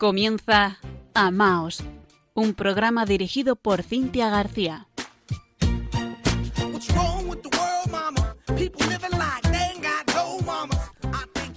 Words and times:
Comienza 0.00 0.78
Amaos, 1.12 1.84
un 2.32 2.54
programa 2.54 3.04
dirigido 3.04 3.54
por 3.54 3.82
Cintia 3.82 4.30
García. 4.30 4.88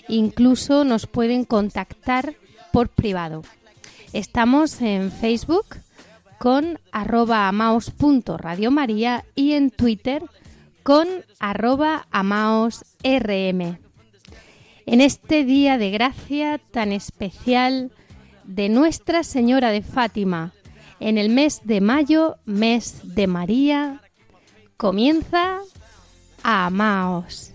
incluso 0.09 0.85
nos 0.85 1.07
pueden 1.07 1.45
contactar 1.45 2.35
por 2.73 2.89
privado. 2.91 3.43
Estamos 4.13 4.81
en 4.83 5.11
Facebook 5.11 5.67
con 6.39 6.79
arroba 6.93 7.53
y 9.35 9.53
en 9.53 9.71
Twitter 9.71 10.23
con 10.83 11.09
arroba 11.41 12.07
amaosrm. 12.11 13.79
En 14.87 15.01
este 15.03 15.45
día 15.45 15.77
de 15.77 15.91
gracia 15.91 16.59
tan 16.71 16.93
especial, 16.93 17.91
de 18.49 18.71
Nuestra 18.71 19.23
Señora 19.23 19.71
de 19.71 19.83
Fátima 19.83 20.53
en 21.01 21.19
el 21.19 21.29
mes 21.29 21.61
de 21.65 21.81
mayo, 21.81 22.39
mes 22.47 23.01
de 23.05 23.27
María, 23.27 24.01
comienza 24.77 25.59
a 26.43 26.67
Amaos. 26.67 27.53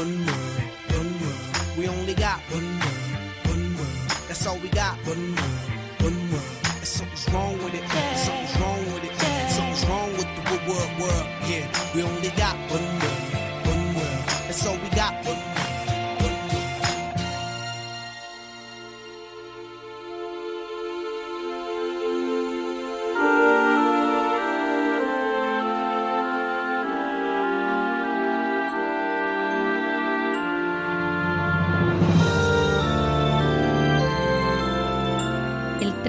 One 0.00 0.16
world, 0.24 0.62
one 0.96 1.12
world. 1.20 1.76
We 1.76 1.86
only 1.86 2.14
got 2.14 2.40
one 2.48 2.70
world, 2.80 3.52
one 3.52 3.76
world. 3.76 3.98
That's 4.28 4.46
all 4.46 4.56
we 4.56 4.70
got. 4.70 4.96
One 5.04 5.36
world, 5.36 5.49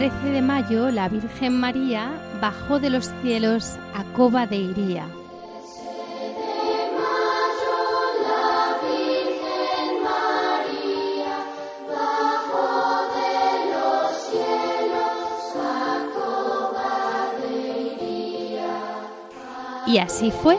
13 0.01 0.31
de 0.31 0.41
mayo 0.41 0.89
la 0.89 1.07
Virgen 1.09 1.59
María 1.59 2.11
bajó 2.41 2.79
de 2.79 2.89
los 2.89 3.11
cielos 3.21 3.75
a 3.93 4.03
Cova 4.15 4.47
de 4.47 4.57
Iría. 4.57 5.05
Y 19.85 19.99
así 19.99 20.31
fue. 20.31 20.57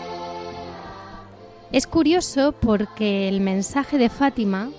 Es 1.72 1.88
curioso 1.88 2.52
porque 2.52 3.28
el 3.28 3.40
mensaje 3.40 3.98
de 3.98 4.08
Fátima 4.08 4.70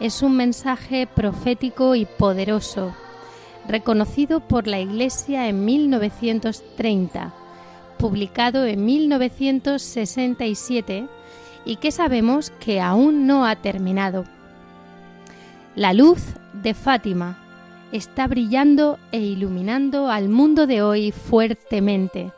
es 0.00 0.22
un 0.22 0.36
mensaje 0.36 1.06
profético 1.06 1.94
y 1.94 2.04
poderoso, 2.04 2.96
reconocido 3.68 4.40
por 4.40 4.66
la 4.66 4.80
Iglesia 4.80 5.48
en 5.48 5.64
1930, 5.64 7.32
publicado 7.98 8.64
en 8.64 8.84
1967 8.84 11.06
y 11.64 11.76
que 11.76 11.92
sabemos 11.92 12.50
que 12.58 12.80
aún 12.80 13.26
no 13.26 13.46
ha 13.46 13.54
terminado. 13.56 14.24
La 15.76 15.92
luz 15.92 16.22
de 16.54 16.72
Fátima 16.74 17.38
está 17.92 18.26
brillando 18.26 18.98
e 19.12 19.20
iluminando 19.20 20.10
al 20.10 20.28
mundo 20.28 20.66
de 20.66 20.82
hoy 20.82 21.12
fuertemente. 21.12 22.32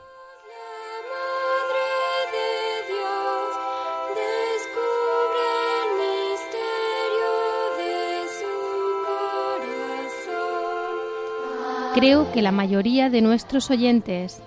Creo 12.01 12.33
que 12.33 12.41
la 12.41 12.51
mayoría 12.51 13.11
de 13.11 13.21
nuestros 13.21 13.71
oyentes 13.71 14.41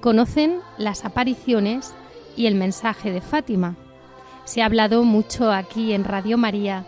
conocen 0.00 0.58
las 0.76 1.04
apariciones 1.04 1.94
y 2.36 2.46
el 2.46 2.56
mensaje 2.56 3.12
de 3.12 3.20
Fátima. 3.20 3.76
Se 4.44 4.60
ha 4.60 4.66
hablado 4.66 5.04
mucho 5.04 5.52
aquí 5.52 5.92
en 5.92 6.02
Radio 6.02 6.36
María. 6.36 6.84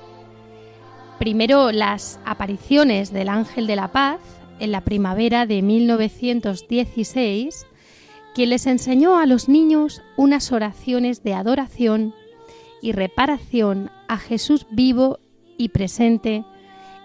Primero 1.21 1.71
las 1.71 2.19
apariciones 2.25 3.13
del 3.13 3.29
Ángel 3.29 3.69
de 3.69 3.77
la 3.77 3.93
Paz 3.93 4.19
en 4.59 4.73
la 4.73 4.81
primavera 4.81 5.47
de 5.47 5.63
1916, 5.63 7.65
quien 8.35 8.51
les 8.51 8.67
enseñó 8.67 9.21
a 9.21 9.27
los 9.27 9.49
niños 9.49 10.03
unas 10.17 10.51
oraciones 10.51 11.23
de 11.23 11.35
adoración 11.35 12.13
y 12.83 12.91
reparación 12.91 13.93
a 14.09 14.19
Jesús 14.19 14.67
vivo 14.73 15.21
y 15.57 15.69
presente 15.69 16.45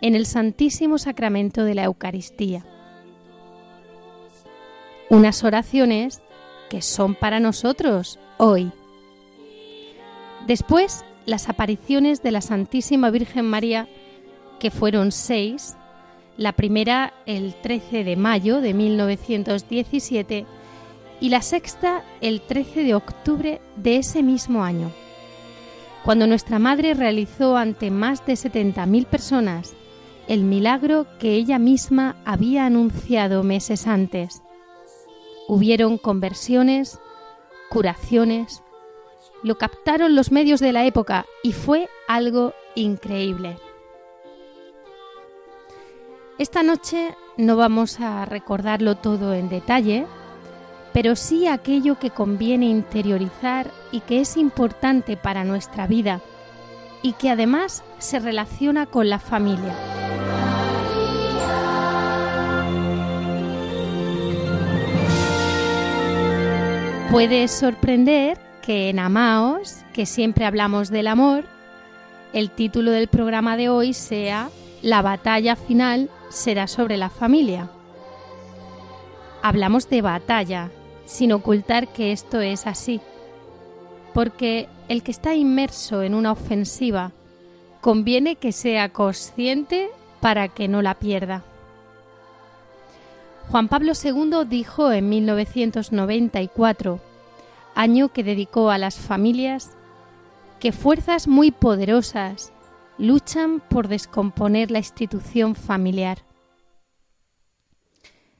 en 0.02 0.16
el 0.16 0.26
Santísimo 0.26 0.98
Sacramento 0.98 1.64
de 1.64 1.76
la 1.76 1.84
Eucaristía 1.84 2.66
unas 5.14 5.44
oraciones 5.44 6.24
que 6.72 6.82
son 6.82 7.14
para 7.14 7.40
nosotros 7.40 8.18
hoy. 8.38 8.72
Después, 10.48 11.06
las 11.28 11.50
apariciones 11.50 12.24
de 12.24 12.32
la 12.32 12.42
Santísima 12.42 13.12
Virgen 13.12 13.46
María, 13.46 13.88
que 14.60 14.72
fueron 14.72 15.12
seis, 15.12 15.78
la 16.36 16.54
primera 16.54 17.14
el 17.28 17.54
13 17.54 18.04
de 18.04 18.16
mayo 18.16 18.60
de 18.60 18.74
1917 18.74 20.48
y 21.22 21.30
la 21.30 21.44
sexta 21.44 22.04
el 22.20 22.42
13 22.42 22.84
de 22.84 22.96
octubre 22.96 23.62
de 23.76 23.98
ese 23.98 24.24
mismo 24.24 24.64
año, 24.64 24.92
cuando 26.04 26.26
nuestra 26.26 26.58
Madre 26.58 26.96
realizó 26.96 27.56
ante 27.56 27.92
más 27.92 28.26
de 28.26 28.34
70.000 28.34 29.06
personas 29.06 29.76
el 30.28 30.44
milagro 30.44 31.06
que 31.20 31.36
ella 31.36 31.60
misma 31.60 32.16
había 32.26 32.66
anunciado 32.66 33.44
meses 33.44 33.86
antes. 33.86 34.43
Hubieron 35.48 35.98
conversiones, 35.98 37.00
curaciones, 37.70 38.64
lo 39.44 39.58
captaron 39.58 40.16
los 40.16 40.32
medios 40.32 40.60
de 40.60 40.72
la 40.72 40.86
época 40.86 41.26
y 41.44 41.52
fue 41.52 41.90
algo 42.08 42.54
increíble. 42.76 43.58
Esta 46.40 46.64
noche 46.64 47.16
no 47.38 47.56
vamos 47.56 48.00
a 48.00 48.26
recordarlo 48.26 48.96
todo 48.96 49.34
en 49.34 49.50
detalle, 49.50 50.08
pero 50.94 51.16
sí 51.16 51.48
aquello 51.48 52.00
que 52.00 52.10
conviene 52.10 52.66
interiorizar 52.66 53.70
y 53.92 54.00
que 54.02 54.22
es 54.22 54.38
importante 54.38 55.18
para 55.18 55.44
nuestra 55.44 55.88
vida 55.88 56.22
y 57.02 57.14
que 57.14 57.30
además 57.30 57.84
se 58.00 58.20
relaciona 58.20 58.86
con 58.86 59.10
la 59.10 59.20
familia. 59.20 59.76
Puede 67.14 67.48
sorprender 67.48 68.40
que 68.64 68.90
en 68.90 68.98
Amaos, 68.98 69.84
que 69.94 70.08
siempre 70.08 70.46
hablamos 70.46 70.90
del 70.90 71.06
amor, 71.06 71.46
el 72.34 72.50
título 72.50 72.90
del 72.90 73.08
programa 73.08 73.56
de 73.56 73.70
hoy 73.70 73.94
sea 73.94 74.50
La 74.82 75.04
batalla 75.04 75.56
final 75.56 76.10
será 76.30 76.66
sobre 76.66 76.98
la 76.98 77.12
familia. 77.12 77.70
Hablamos 79.44 79.88
de 79.92 80.02
batalla, 80.02 80.72
sin 81.06 81.34
ocultar 81.34 81.88
que 81.90 82.14
esto 82.14 82.42
es 82.42 82.66
así, 82.66 83.00
porque 84.16 84.68
el 84.88 85.04
que 85.04 85.12
está 85.12 85.36
inmerso 85.36 86.02
en 86.02 86.16
una 86.16 86.32
ofensiva 86.32 87.12
conviene 87.80 88.38
que 88.38 88.52
sea 88.52 88.90
consciente 88.90 89.92
para 90.20 90.48
que 90.48 90.68
no 90.68 90.82
la 90.82 90.96
pierda. 90.96 91.44
Juan 93.54 93.68
Pablo 93.68 93.94
II 93.94 94.48
dijo 94.50 94.92
en 94.92 95.10
1994, 95.10 97.00
año 97.76 98.12
que 98.12 98.24
dedicó 98.24 98.72
a 98.72 98.80
las 98.80 98.98
familias, 98.98 99.78
que 100.60 100.72
fuerzas 100.72 101.28
muy 101.28 101.52
poderosas 101.52 102.52
luchan 102.98 103.60
por 103.60 103.90
descomponer 103.90 104.72
la 104.72 104.80
institución 104.80 105.54
familiar. 105.54 106.26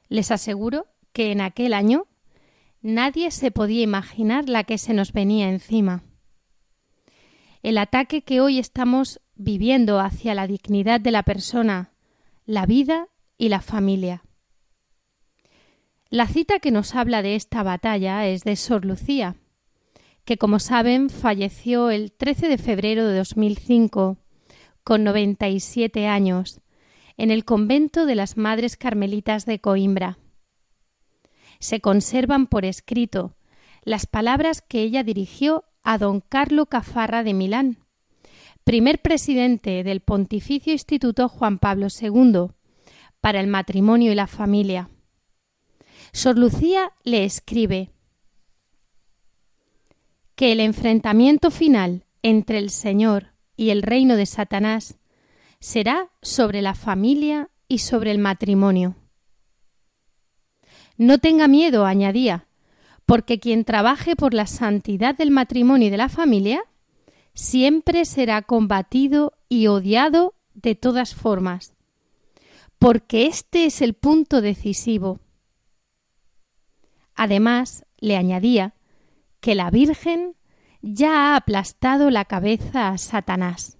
Les 0.08 0.32
aseguro 0.32 0.88
que 1.12 1.30
en 1.30 1.42
aquel 1.42 1.74
año 1.74 2.08
nadie 2.82 3.30
se 3.30 3.52
podía 3.52 3.82
imaginar 3.82 4.48
la 4.48 4.64
que 4.64 4.78
se 4.78 4.94
nos 4.94 5.12
venía 5.12 5.48
encima. 5.48 6.02
El 7.62 7.78
ataque 7.78 8.22
que 8.22 8.40
hoy 8.40 8.58
estamos 8.58 9.20
viviendo 9.36 10.00
hacia 10.00 10.34
la 10.34 10.48
dignidad 10.48 11.00
de 11.00 11.12
la 11.12 11.22
persona, 11.22 11.92
la 12.46 12.66
vida 12.66 13.06
y 13.38 13.48
la 13.48 13.60
familia. 13.60 14.23
La 16.14 16.28
cita 16.28 16.60
que 16.60 16.70
nos 16.70 16.94
habla 16.94 17.22
de 17.22 17.34
esta 17.34 17.64
batalla 17.64 18.28
es 18.28 18.44
de 18.44 18.54
Sor 18.54 18.84
Lucía, 18.84 19.34
que 20.24 20.36
como 20.36 20.60
saben 20.60 21.10
falleció 21.10 21.90
el 21.90 22.12
13 22.12 22.46
de 22.46 22.56
febrero 22.56 23.08
de 23.08 23.18
2005 23.18 24.18
con 24.84 25.02
97 25.02 26.06
años 26.06 26.60
en 27.16 27.32
el 27.32 27.44
convento 27.44 28.06
de 28.06 28.14
las 28.14 28.36
Madres 28.36 28.76
Carmelitas 28.76 29.44
de 29.44 29.58
Coimbra. 29.58 30.18
Se 31.58 31.80
conservan 31.80 32.46
por 32.46 32.64
escrito 32.64 33.34
las 33.82 34.06
palabras 34.06 34.62
que 34.62 34.82
ella 34.82 35.02
dirigió 35.02 35.64
a 35.82 35.98
don 35.98 36.20
Carlo 36.20 36.66
Cafarra 36.66 37.24
de 37.24 37.34
Milán, 37.34 37.78
primer 38.62 39.02
presidente 39.02 39.82
del 39.82 39.98
Pontificio 39.98 40.72
Instituto 40.74 41.28
Juan 41.28 41.58
Pablo 41.58 41.88
II 41.90 42.52
para 43.20 43.40
el 43.40 43.48
matrimonio 43.48 44.12
y 44.12 44.14
la 44.14 44.28
familia. 44.28 44.90
Sor 46.14 46.38
Lucía 46.38 46.92
le 47.02 47.24
escribe 47.24 47.90
que 50.36 50.52
el 50.52 50.60
enfrentamiento 50.60 51.50
final 51.50 52.04
entre 52.22 52.58
el 52.58 52.70
Señor 52.70 53.32
y 53.56 53.70
el 53.70 53.82
reino 53.82 54.14
de 54.14 54.24
Satanás 54.24 54.96
será 55.58 56.10
sobre 56.22 56.62
la 56.62 56.76
familia 56.76 57.50
y 57.66 57.78
sobre 57.78 58.12
el 58.12 58.18
matrimonio. 58.18 58.94
No 60.96 61.18
tenga 61.18 61.48
miedo, 61.48 61.84
añadía, 61.84 62.46
porque 63.06 63.40
quien 63.40 63.64
trabaje 63.64 64.14
por 64.14 64.34
la 64.34 64.46
santidad 64.46 65.16
del 65.16 65.32
matrimonio 65.32 65.88
y 65.88 65.90
de 65.90 65.96
la 65.96 66.08
familia 66.08 66.62
siempre 67.34 68.04
será 68.04 68.42
combatido 68.42 69.32
y 69.48 69.66
odiado 69.66 70.34
de 70.54 70.76
todas 70.76 71.12
formas, 71.12 71.74
porque 72.78 73.26
este 73.26 73.64
es 73.66 73.82
el 73.82 73.94
punto 73.94 74.40
decisivo. 74.40 75.18
Además, 77.24 77.86
le 78.00 78.18
añadía 78.18 78.74
que 79.40 79.54
la 79.54 79.70
Virgen 79.70 80.36
ya 80.82 81.32
ha 81.32 81.36
aplastado 81.36 82.10
la 82.10 82.26
cabeza 82.26 82.90
a 82.90 82.98
Satanás. 82.98 83.78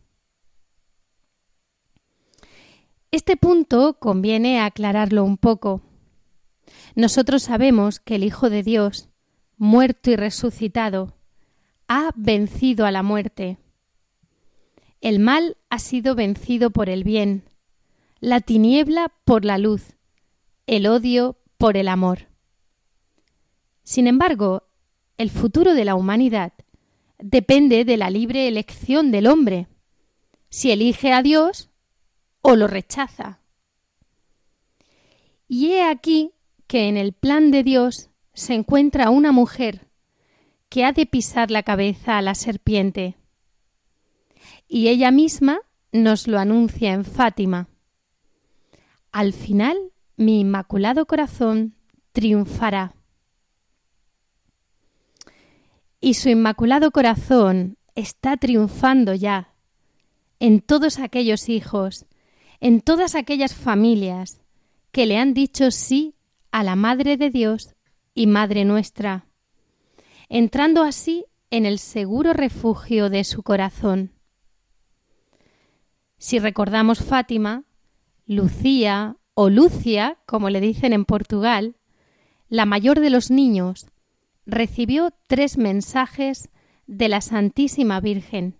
Este 3.11 3.37
punto 3.37 3.99
conviene 3.99 4.61
aclararlo 4.61 5.25
un 5.25 5.37
poco. 5.37 5.82
Nosotros 6.94 7.43
sabemos 7.43 8.00
que 8.00 8.14
el 8.14 8.25
Hijo 8.25 8.49
de 8.49 8.62
Dios, 8.62 9.11
muerto 9.58 10.11
y 10.11 10.17
resucitado, 10.17 11.19
ha 11.87 12.12
vencido 12.17 12.87
a 12.87 12.93
la 12.93 13.02
muerte. 13.02 13.58
El 15.02 15.19
mal 15.19 15.58
ha 15.69 15.81
sido 15.81 16.14
vencido 16.14 16.70
por 16.70 16.88
el 16.88 17.05
bien, 17.05 17.44
la 18.20 18.41
tiniebla 18.41 19.12
por 19.26 19.44
la 19.44 19.58
luz, 19.58 19.96
el 20.67 20.87
odio 20.87 21.37
por 21.58 21.76
el 21.76 21.88
amor. 21.88 22.34
Sin 23.85 24.07
embargo, 24.07 24.65
el 25.19 25.31
futuro 25.31 25.75
de 25.75 25.85
la 25.85 25.95
humanidad 25.95 26.55
depende 27.19 27.85
de 27.85 27.97
la 27.99 28.11
libre 28.11 28.49
elección 28.49 29.11
del 29.13 29.27
hombre, 29.27 29.69
si 30.49 30.71
elige 30.71 31.13
a 31.13 31.23
Dios 31.23 31.71
o 32.41 32.57
lo 32.57 32.67
rechaza. 32.67 33.41
Y 35.47 35.73
he 35.73 35.85
aquí 35.85 36.33
que 36.67 36.89
en 36.89 36.97
el 36.97 37.13
plan 37.13 37.51
de 37.51 37.63
Dios 37.63 38.11
se 38.33 38.55
encuentra 38.55 39.11
una 39.11 39.32
mujer 39.32 39.87
que 40.70 40.85
ha 40.85 40.93
de 40.93 41.05
pisar 41.06 41.51
la 41.51 41.63
cabeza 41.63 42.17
a 42.17 42.23
la 42.23 42.35
serpiente. 42.35 43.17
Y 44.67 44.89
ella 44.89 45.11
misma 45.11 45.61
nos 45.93 46.27
lo 46.27 46.39
anuncia 46.39 46.93
en 46.94 47.05
Fátima. 47.05 47.69
Al 49.13 49.32
final, 49.32 49.77
mi 50.17 50.41
inmaculado 50.41 51.06
corazón 51.06 51.77
triunfará 52.13 52.94
y 56.05 56.13
su 56.13 56.29
inmaculado 56.29 56.91
corazón 56.91 57.79
está 57.94 58.37
triunfando 58.37 59.15
ya 59.15 59.55
en 60.39 60.61
todos 60.61 60.99
aquellos 60.99 61.49
hijos, 61.49 62.05
en 62.61 62.82
todas 62.82 63.15
aquellas 63.15 63.55
familias 63.55 64.43
que 64.93 65.06
le 65.06 65.17
han 65.17 65.32
dicho 65.32 65.70
sí 65.70 66.15
a 66.53 66.63
la 66.63 66.77
Madre 66.77 67.17
de 67.17 67.31
Dios 67.31 67.75
y 68.15 68.27
Madre 68.27 68.67
nuestra, 68.67 69.29
entrando 70.29 70.82
así 70.82 71.25
en 71.49 71.65
el 71.65 71.79
seguro 71.79 72.34
refugio 72.34 73.08
de 73.08 73.25
su 73.25 73.43
corazón. 73.43 74.13
Si 76.19 76.39
recordamos 76.39 76.99
Fátima, 76.99 77.65
Lucía 78.27 79.17
o 79.32 79.49
Lucia, 79.49 80.19
como 80.27 80.51
le 80.51 80.61
dicen 80.61 80.93
en 80.93 81.06
Portugal, 81.06 81.77
la 82.51 82.67
mayor 82.67 83.01
de 83.01 83.08
los 83.08 83.31
niños, 83.31 83.87
recibió 84.46 85.13
tres 85.27 85.58
mensajes 85.58 86.51
de 86.86 87.08
la 87.08 87.20
Santísima 87.20 88.01
Virgen, 88.01 88.58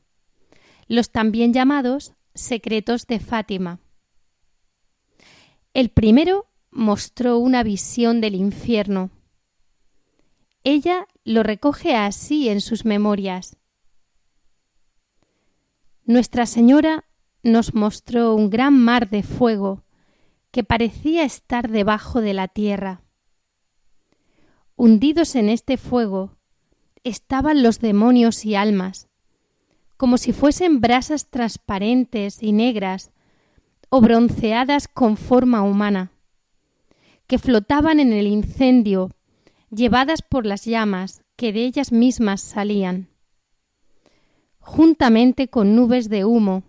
los 0.89 1.11
también 1.11 1.53
llamados 1.53 2.15
secretos 2.35 3.07
de 3.07 3.21
Fátima. 3.21 3.81
El 5.73 5.91
primero 5.91 6.47
mostró 6.71 7.39
una 7.39 7.63
visión 7.63 8.21
del 8.21 8.35
infierno. 8.35 9.11
Ella 10.63 11.07
lo 11.25 11.43
recoge 11.43 11.95
así 11.95 12.49
en 12.49 12.61
sus 12.61 12.85
memorias. 12.85 13.57
Nuestra 16.05 16.47
Señora 16.47 17.05
nos 17.43 17.75
mostró 17.75 18.35
un 18.35 18.51
gran 18.51 18.79
mar 18.79 19.11
de 19.11 19.23
fuego 19.23 19.85
que 20.51 20.65
parecía 20.65 21.25
estar 21.25 21.69
debajo 21.69 22.21
de 22.21 22.35
la 22.35 22.49
tierra. 22.49 23.04
Hundidos 24.77 25.37
en 25.37 25.49
este 25.49 25.77
fuego 25.77 26.37
estaban 27.05 27.63
los 27.63 27.79
demonios 27.79 28.45
y 28.45 28.57
almas, 28.57 29.09
como 29.97 30.19
si 30.19 30.33
fuesen 30.33 30.81
brasas 30.81 31.31
transparentes 31.31 32.43
y 32.43 32.53
negras 32.53 33.13
o 33.89 34.01
bronceadas 34.01 34.89
con 34.89 35.17
forma 35.17 35.63
humana, 35.63 36.11
que 37.29 37.39
flotaban 37.39 38.01
en 38.01 38.13
el 38.13 38.27
incendio, 38.27 39.13
llevadas 39.71 40.23
por 40.23 40.45
las 40.45 40.65
llamas 40.65 41.23
que 41.37 41.53
de 41.53 41.65
ellas 41.65 41.93
mismas 41.93 42.41
salían, 42.41 43.09
juntamente 44.59 45.47
con 45.47 45.77
nubes 45.77 46.09
de 46.09 46.25
humo, 46.25 46.65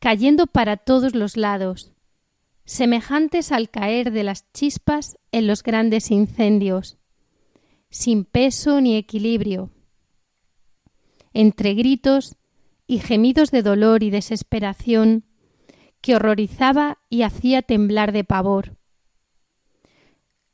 cayendo 0.00 0.46
para 0.46 0.76
todos 0.76 1.14
los 1.14 1.38
lados, 1.38 1.92
semejantes 2.66 3.52
al 3.52 3.70
caer 3.70 4.12
de 4.12 4.24
las 4.24 4.52
chispas 4.52 5.16
en 5.32 5.46
los 5.46 5.62
grandes 5.62 6.10
incendios, 6.10 6.98
sin 7.90 8.24
peso 8.24 8.80
ni 8.80 8.96
equilibrio, 8.96 9.70
entre 11.32 11.74
gritos 11.74 12.36
y 12.86 12.98
gemidos 12.98 13.50
de 13.50 13.62
dolor 13.62 14.02
y 14.02 14.10
desesperación 14.10 15.24
que 16.00 16.16
horrorizaba 16.16 16.98
y 17.08 17.22
hacía 17.22 17.62
temblar 17.62 18.12
de 18.12 18.24
pavor. 18.24 18.76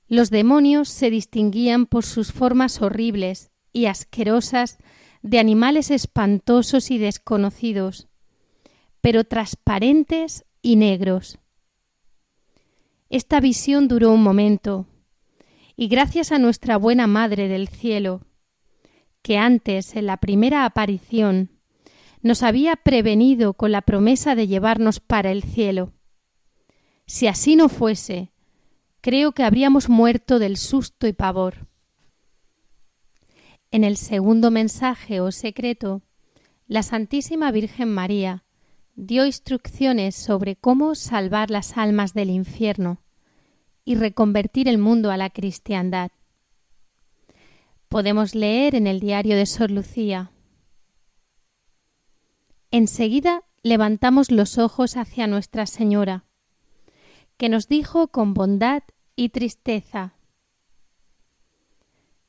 Los 0.09 0.31
demonios 0.31 0.89
se 0.89 1.11
distinguían 1.11 1.87
por 1.87 2.05
sus 2.05 2.33
formas 2.33 2.83
horribles 2.83 3.51
y 3.73 3.87
asquerosas 3.87 4.79
de 5.23 5.39
animales 5.39 5.91
espantosos 5.91 6.91
y 6.91 6.99
desconocidos, 6.99 8.09
pero 9.01 9.25
transparentes 9.25 10.45
y 10.63 10.77
negros. 10.77 11.39
Esta 13.11 13.41
visión 13.41 13.89
duró 13.89 14.13
un 14.13 14.23
momento, 14.23 14.87
y 15.77 15.89
gracias 15.89 16.33
a 16.33 16.39
nuestra 16.39 16.77
buena 16.77 17.07
Madre 17.07 17.49
del 17.49 17.69
Cielo, 17.69 18.23
que 19.23 19.39
antes, 19.39 19.97
en 19.97 20.07
la 20.07 20.19
primera 20.19 20.65
aparición, 20.65 21.51
nos 22.23 22.43
había 22.43 22.77
prevenido 22.77 23.55
con 23.55 23.73
la 23.73 23.83
promesa 23.83 24.35
de 24.35 24.47
llevarnos 24.47 25.01
para 25.01 25.31
el 25.31 25.43
cielo. 25.43 25.93
Si 27.07 27.27
así 27.27 27.57
no 27.57 27.69
fuese, 27.69 28.33
creo 29.01 29.33
que 29.33 29.43
habríamos 29.43 29.89
muerto 29.89 30.39
del 30.39 30.57
susto 30.57 31.07
y 31.07 31.13
pavor. 31.13 31.67
En 33.71 33.85
el 33.85 33.97
segundo 33.97 34.51
mensaje 34.51 35.21
o 35.21 35.33
secreto, 35.33 36.03
la 36.67 36.83
Santísima 36.83 37.51
Virgen 37.51 37.93
María 37.93 38.45
dio 38.95 39.27
instrucciones 39.27 40.15
sobre 40.15 40.57
cómo 40.57 40.95
salvar 40.95 41.51
las 41.51 41.77
almas 41.77 42.15
del 42.15 42.31
infierno 42.31 43.04
y 43.85 43.97
reconvertir 43.97 44.69
el 44.69 44.79
mundo 44.79 45.11
a 45.11 45.17
la 45.17 45.31
cristiandad. 45.31 46.11
Podemos 47.89 48.35
leer 48.35 48.75
en 48.75 48.87
el 48.87 49.01
diario 49.01 49.37
de 49.37 49.47
Sor 49.47 49.71
Lucía. 49.71 50.31
Enseguida 52.71 53.45
levantamos 53.63 54.31
los 54.31 54.59
ojos 54.59 54.97
hacia 54.97 55.27
Nuestra 55.27 55.67
Señora, 55.67 56.25
que 57.37 57.49
nos 57.49 57.69
dijo 57.69 58.09
con 58.09 58.35
bondad 58.35 58.83
y 59.17 59.29
tristeza, 59.31 60.15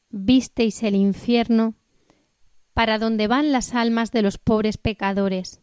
Visteis 0.10 0.82
el 0.84 0.96
infierno 0.96 1.76
para 2.74 3.00
donde 3.00 3.28
van 3.28 3.52
las 3.52 3.74
almas 3.74 4.12
de 4.12 4.22
los 4.22 4.38
pobres 4.38 4.78
pecadores. 4.78 5.62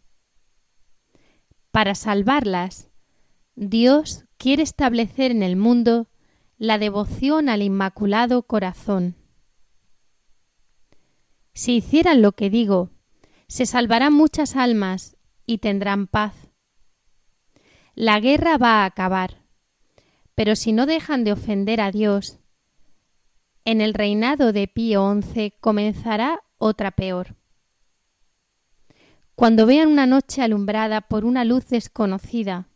Para 1.70 1.94
salvarlas, 1.94 2.90
Dios 3.54 4.26
quiere 4.42 4.64
establecer 4.64 5.30
en 5.30 5.44
el 5.44 5.54
mundo 5.54 6.08
la 6.58 6.76
devoción 6.76 7.48
al 7.48 7.62
Inmaculado 7.62 8.42
Corazón. 8.42 9.14
Si 11.54 11.76
hicieran 11.76 12.22
lo 12.22 12.32
que 12.32 12.50
digo, 12.50 12.90
se 13.46 13.66
salvarán 13.66 14.12
muchas 14.12 14.56
almas 14.56 15.16
y 15.46 15.58
tendrán 15.58 16.08
paz. 16.08 16.34
La 17.94 18.18
guerra 18.18 18.58
va 18.58 18.82
a 18.82 18.84
acabar, 18.84 19.44
pero 20.34 20.56
si 20.56 20.72
no 20.72 20.86
dejan 20.86 21.22
de 21.22 21.30
ofender 21.34 21.80
a 21.80 21.92
Dios, 21.92 22.40
en 23.64 23.80
el 23.80 23.94
reinado 23.94 24.52
de 24.52 24.66
Pío 24.66 25.20
XI 25.22 25.52
comenzará 25.60 26.42
otra 26.58 26.90
peor. 26.90 27.36
Cuando 29.36 29.66
vean 29.66 29.86
una 29.86 30.06
noche 30.06 30.42
alumbrada 30.42 31.00
por 31.00 31.24
una 31.24 31.44
luz 31.44 31.68
desconocida, 31.68 32.66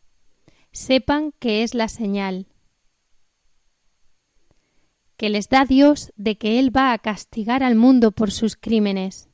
sepan 0.77 1.33
que 1.39 1.63
es 1.63 1.75
la 1.75 1.89
señal 1.89 2.49
que 5.17 5.31
les 5.31 5.49
da 5.49 5.65
Dios 5.65 6.13
de 6.17 6.37
que 6.37 6.59
Él 6.59 6.77
va 6.77 6.93
a 6.93 6.99
castigar 6.99 7.63
al 7.63 7.77
mundo 7.77 8.13
por 8.13 8.31
sus 8.31 8.57
crímenes, 8.57 9.31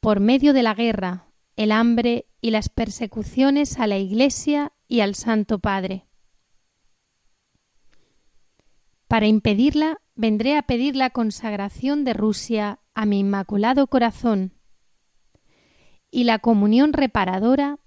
por 0.00 0.18
medio 0.18 0.52
de 0.52 0.64
la 0.64 0.74
guerra, 0.74 1.28
el 1.54 1.70
hambre 1.70 2.26
y 2.40 2.50
las 2.50 2.68
persecuciones 2.68 3.78
a 3.78 3.86
la 3.86 3.98
Iglesia 3.98 4.72
y 4.88 4.98
al 4.98 5.14
Santo 5.14 5.60
Padre. 5.60 6.06
Para 9.06 9.28
impedirla, 9.28 10.00
vendré 10.16 10.56
a 10.56 10.62
pedir 10.62 10.96
la 10.96 11.10
consagración 11.10 12.02
de 12.02 12.14
Rusia 12.14 12.80
a 12.94 13.06
mi 13.06 13.20
Inmaculado 13.20 13.86
Corazón 13.86 14.54
y 16.10 16.24
la 16.24 16.40
comunión 16.40 16.92
reparadora 16.92 17.78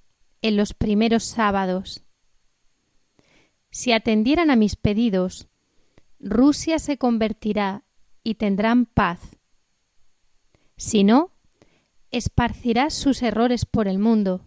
en 0.41 0.55
los 0.55 0.73
primeros 0.73 1.25
sábados 1.25 2.05
si 3.71 3.93
atendieran 3.93 4.51
a 4.51 4.55
mis 4.55 4.75
pedidos, 4.75 5.47
Rusia 6.19 6.77
se 6.77 6.97
convertirá 6.97 7.83
y 8.23 8.35
tendrán 8.35 8.85
paz. 8.85 9.37
Si 10.77 11.03
no, 11.03 11.31
esparcirá 12.11 12.89
sus 12.89 13.23
errores 13.23 13.65
por 13.65 13.87
el 13.87 13.97
mundo, 13.97 14.45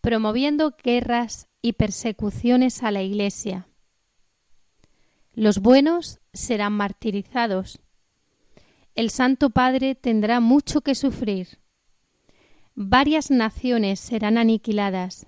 promoviendo 0.00 0.74
guerras 0.82 1.48
y 1.60 1.74
persecuciones 1.74 2.82
a 2.82 2.90
la 2.90 3.02
Iglesia. 3.02 3.68
Los 5.34 5.58
buenos 5.58 6.20
serán 6.32 6.72
martirizados. 6.72 7.80
El 8.94 9.10
Santo 9.10 9.50
Padre 9.50 9.94
tendrá 9.94 10.40
mucho 10.40 10.80
que 10.80 10.94
sufrir. 10.94 11.58
Varias 12.74 13.30
naciones 13.30 14.00
serán 14.00 14.38
aniquiladas. 14.38 15.26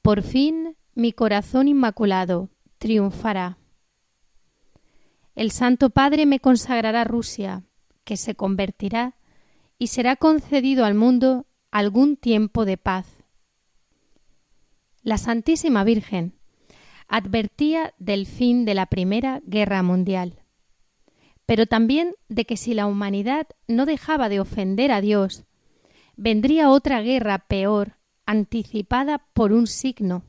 Por 0.00 0.22
fin 0.22 0.77
mi 0.98 1.12
corazón 1.12 1.68
inmaculado 1.68 2.50
triunfará. 2.78 3.56
El 5.36 5.52
Santo 5.52 5.90
Padre 5.90 6.26
me 6.26 6.40
consagrará 6.40 7.04
Rusia, 7.04 7.62
que 8.02 8.16
se 8.16 8.34
convertirá 8.34 9.14
y 9.78 9.86
será 9.86 10.16
concedido 10.16 10.84
al 10.84 10.94
mundo 10.94 11.46
algún 11.70 12.16
tiempo 12.16 12.64
de 12.64 12.78
paz. 12.78 13.06
La 15.02 15.18
Santísima 15.18 15.84
Virgen 15.84 16.34
advertía 17.06 17.94
del 18.00 18.26
fin 18.26 18.64
de 18.64 18.74
la 18.74 18.86
Primera 18.86 19.40
Guerra 19.44 19.84
Mundial, 19.84 20.42
pero 21.46 21.66
también 21.66 22.16
de 22.28 22.44
que 22.44 22.56
si 22.56 22.74
la 22.74 22.86
humanidad 22.86 23.46
no 23.68 23.86
dejaba 23.86 24.28
de 24.28 24.40
ofender 24.40 24.90
a 24.90 25.00
Dios, 25.00 25.44
vendría 26.16 26.70
otra 26.70 27.02
guerra 27.02 27.38
peor, 27.46 27.98
anticipada 28.26 29.18
por 29.32 29.52
un 29.52 29.68
signo, 29.68 30.24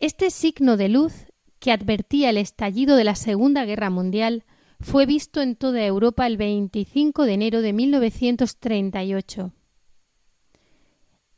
este 0.00 0.30
signo 0.30 0.76
de 0.76 0.88
luz 0.88 1.26
que 1.58 1.72
advertía 1.72 2.30
el 2.30 2.36
estallido 2.36 2.96
de 2.96 3.04
la 3.04 3.16
Segunda 3.16 3.64
Guerra 3.64 3.90
Mundial 3.90 4.44
fue 4.80 5.06
visto 5.06 5.40
en 5.40 5.56
toda 5.56 5.84
Europa 5.84 6.26
el 6.26 6.36
25 6.36 7.24
de 7.24 7.32
enero 7.32 7.62
de 7.62 7.72
1938. 7.72 9.52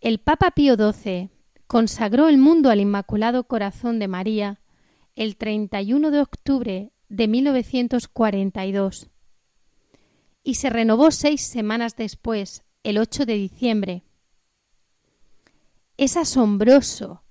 El 0.00 0.18
Papa 0.18 0.50
Pío 0.50 0.76
XII 0.76 1.30
consagró 1.66 2.28
el 2.28 2.36
mundo 2.36 2.70
al 2.70 2.80
Inmaculado 2.80 3.44
Corazón 3.44 3.98
de 3.98 4.08
María 4.08 4.60
el 5.16 5.36
31 5.36 6.10
de 6.10 6.20
octubre 6.20 6.92
de 7.08 7.28
1942 7.28 9.08
y 10.42 10.54
se 10.54 10.70
renovó 10.70 11.10
seis 11.10 11.42
semanas 11.42 11.96
después, 11.96 12.62
el 12.82 12.98
8 12.98 13.26
de 13.26 13.34
diciembre. 13.34 14.04
Es 15.96 16.16
asombroso 16.16 17.22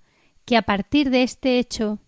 que 0.50 0.58
a 0.58 0.64
partir 0.64 1.12
de 1.12 1.22
este 1.22 1.60
hecho 1.60 2.00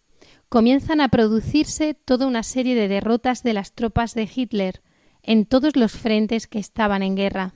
comienzan 0.50 1.00
a 1.00 1.10
producirse 1.10 1.93
toda 1.93 2.25
una 2.25 2.41
serie 2.41 2.74
de 2.74 2.88
derrotas 2.88 3.43
de 3.43 3.53
las 3.53 3.74
tropas 3.74 4.15
de 4.15 4.27
Hitler 4.36 4.81
en 5.21 5.45
todos 5.45 5.75
los 5.75 5.91
frentes 5.91 6.48
que 6.48 6.57
estaban 6.57 7.03
en 7.03 7.15
guerra. 7.15 7.53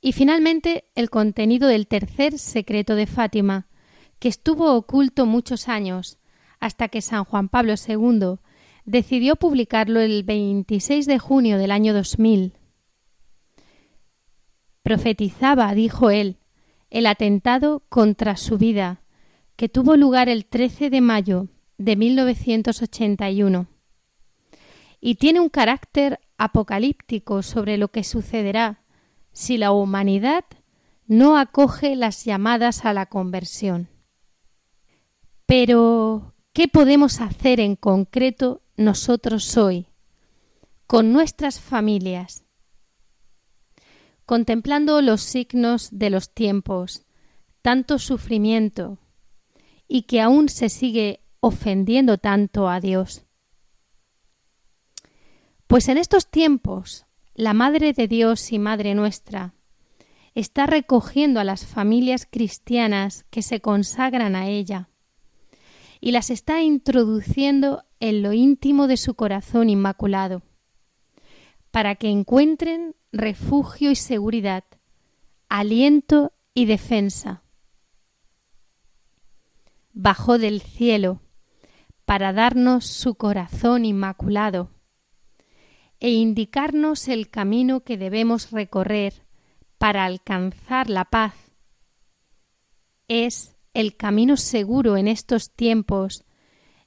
Y 0.00 0.10
finalmente 0.10 0.86
el 0.96 1.08
contenido 1.08 1.68
del 1.68 1.86
tercer 1.86 2.40
secreto 2.40 2.96
de 2.96 3.06
Fátima, 3.06 3.68
que 4.18 4.26
estuvo 4.26 4.74
oculto 4.74 5.24
muchos 5.24 5.68
años, 5.68 6.18
hasta 6.58 6.88
que 6.88 7.00
San 7.00 7.22
Juan 7.22 7.48
Pablo 7.48 7.74
II 7.74 8.40
decidió 8.86 9.36
publicarlo 9.36 10.00
el 10.00 10.24
26 10.24 11.06
de 11.06 11.20
junio 11.20 11.58
del 11.58 11.70
año 11.70 11.94
2000. 11.94 12.54
Profetizaba, 14.82 15.72
dijo 15.74 16.10
él, 16.10 16.37
el 16.90 17.06
atentado 17.06 17.82
contra 17.88 18.36
su 18.36 18.58
vida, 18.58 19.02
que 19.56 19.68
tuvo 19.68 19.96
lugar 19.96 20.28
el 20.28 20.46
13 20.46 20.90
de 20.90 21.00
mayo 21.00 21.48
de 21.76 21.96
1981, 21.96 23.66
y 25.00 25.14
tiene 25.16 25.40
un 25.40 25.48
carácter 25.48 26.20
apocalíptico 26.38 27.42
sobre 27.42 27.76
lo 27.76 27.88
que 27.88 28.04
sucederá 28.04 28.82
si 29.32 29.58
la 29.58 29.72
humanidad 29.72 30.44
no 31.06 31.38
acoge 31.38 31.96
las 31.96 32.24
llamadas 32.24 32.84
a 32.84 32.92
la 32.92 33.06
conversión. 33.06 33.88
Pero, 35.46 36.34
¿qué 36.52 36.68
podemos 36.68 37.20
hacer 37.20 37.60
en 37.60 37.76
concreto 37.76 38.62
nosotros 38.76 39.56
hoy, 39.56 39.86
con 40.86 41.12
nuestras 41.12 41.60
familias, 41.60 42.44
contemplando 44.28 45.00
los 45.00 45.22
signos 45.22 45.88
de 45.90 46.10
los 46.10 46.34
tiempos, 46.34 47.06
tanto 47.62 47.98
sufrimiento 47.98 48.98
y 49.88 50.02
que 50.02 50.20
aún 50.20 50.50
se 50.50 50.68
sigue 50.68 51.22
ofendiendo 51.40 52.18
tanto 52.18 52.68
a 52.68 52.78
Dios. 52.78 53.24
Pues 55.66 55.88
en 55.88 55.96
estos 55.96 56.30
tiempos, 56.30 57.06
la 57.32 57.54
Madre 57.54 57.94
de 57.94 58.06
Dios 58.06 58.52
y 58.52 58.58
Madre 58.58 58.94
nuestra 58.94 59.54
está 60.34 60.66
recogiendo 60.66 61.40
a 61.40 61.44
las 61.44 61.64
familias 61.64 62.28
cristianas 62.30 63.24
que 63.30 63.40
se 63.40 63.62
consagran 63.62 64.36
a 64.36 64.46
ella 64.46 64.90
y 66.02 66.12
las 66.12 66.28
está 66.28 66.60
introduciendo 66.60 67.84
en 67.98 68.20
lo 68.20 68.34
íntimo 68.34 68.88
de 68.88 68.98
su 68.98 69.14
corazón 69.14 69.70
inmaculado, 69.70 70.42
para 71.70 71.94
que 71.96 72.08
encuentren 72.08 72.94
refugio 73.12 73.90
y 73.90 73.96
seguridad, 73.96 74.64
aliento 75.48 76.32
y 76.54 76.66
defensa. 76.66 77.42
Bajó 79.92 80.38
del 80.38 80.60
cielo 80.60 81.20
para 82.04 82.32
darnos 82.32 82.86
su 82.86 83.16
corazón 83.16 83.84
inmaculado 83.84 84.70
e 86.00 86.10
indicarnos 86.10 87.08
el 87.08 87.28
camino 87.28 87.80
que 87.80 87.96
debemos 87.96 88.50
recorrer 88.50 89.26
para 89.78 90.04
alcanzar 90.04 90.88
la 90.88 91.04
paz. 91.04 91.34
Es 93.08 93.56
el 93.74 93.96
camino 93.96 94.36
seguro 94.36 94.96
en 94.96 95.08
estos 95.08 95.50
tiempos 95.50 96.24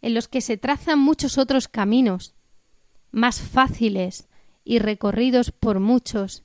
en 0.01 0.13
los 0.13 0.27
que 0.27 0.41
se 0.41 0.57
trazan 0.57 0.99
muchos 0.99 1.37
otros 1.37 1.67
caminos, 1.67 2.35
más 3.11 3.41
fáciles 3.41 4.27
y 4.63 4.79
recorridos 4.79 5.51
por 5.51 5.79
muchos, 5.79 6.43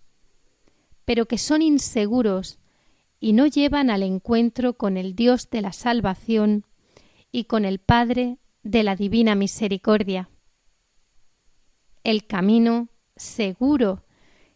pero 1.04 1.26
que 1.26 1.38
son 1.38 1.62
inseguros 1.62 2.58
y 3.20 3.32
no 3.32 3.46
llevan 3.46 3.90
al 3.90 4.02
encuentro 4.02 4.74
con 4.74 4.96
el 4.96 5.14
Dios 5.14 5.50
de 5.50 5.62
la 5.62 5.72
salvación 5.72 6.64
y 7.32 7.44
con 7.44 7.64
el 7.64 7.78
Padre 7.78 8.38
de 8.62 8.82
la 8.82 8.96
Divina 8.96 9.34
Misericordia. 9.34 10.28
El 12.04 12.26
camino 12.26 12.88
seguro 13.16 14.04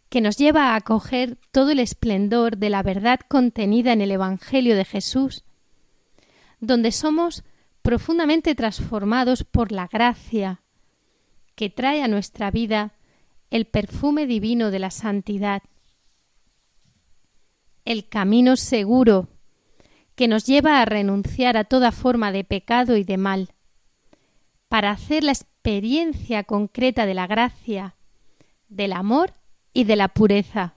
que 0.08 0.20
nos 0.20 0.36
lleva 0.36 0.70
a 0.72 0.76
acoger 0.76 1.38
todo 1.52 1.70
el 1.70 1.78
esplendor 1.78 2.56
de 2.58 2.70
la 2.70 2.82
verdad 2.82 3.20
contenida 3.28 3.92
en 3.92 4.00
el 4.00 4.10
Evangelio 4.10 4.76
de 4.76 4.84
Jesús, 4.84 5.44
donde 6.58 6.92
somos 6.92 7.44
profundamente 7.82 8.54
transformados 8.54 9.44
por 9.44 9.72
la 9.72 9.86
gracia 9.86 10.62
que 11.54 11.70
trae 11.70 12.02
a 12.02 12.08
nuestra 12.08 12.50
vida 12.50 12.92
el 13.50 13.66
perfume 13.66 14.26
divino 14.26 14.70
de 14.70 14.78
la 14.78 14.90
santidad, 14.90 15.62
el 17.84 18.08
camino 18.08 18.56
seguro 18.56 19.28
que 20.14 20.28
nos 20.28 20.44
lleva 20.44 20.80
a 20.80 20.84
renunciar 20.84 21.56
a 21.56 21.64
toda 21.64 21.92
forma 21.92 22.30
de 22.30 22.44
pecado 22.44 22.96
y 22.96 23.04
de 23.04 23.16
mal, 23.16 23.54
para 24.68 24.90
hacer 24.90 25.24
la 25.24 25.32
experiencia 25.32 26.44
concreta 26.44 27.06
de 27.06 27.14
la 27.14 27.26
gracia, 27.26 27.96
del 28.68 28.92
amor 28.92 29.34
y 29.72 29.84
de 29.84 29.96
la 29.96 30.08
pureza. 30.08 30.74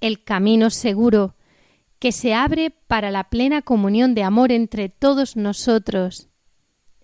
El 0.00 0.22
camino 0.22 0.70
seguro 0.70 1.34
que 1.98 2.12
se 2.12 2.34
abre 2.34 2.70
para 2.70 3.10
la 3.10 3.30
plena 3.30 3.62
comunión 3.62 4.14
de 4.14 4.22
amor 4.22 4.52
entre 4.52 4.88
todos 4.88 5.36
nosotros, 5.36 6.28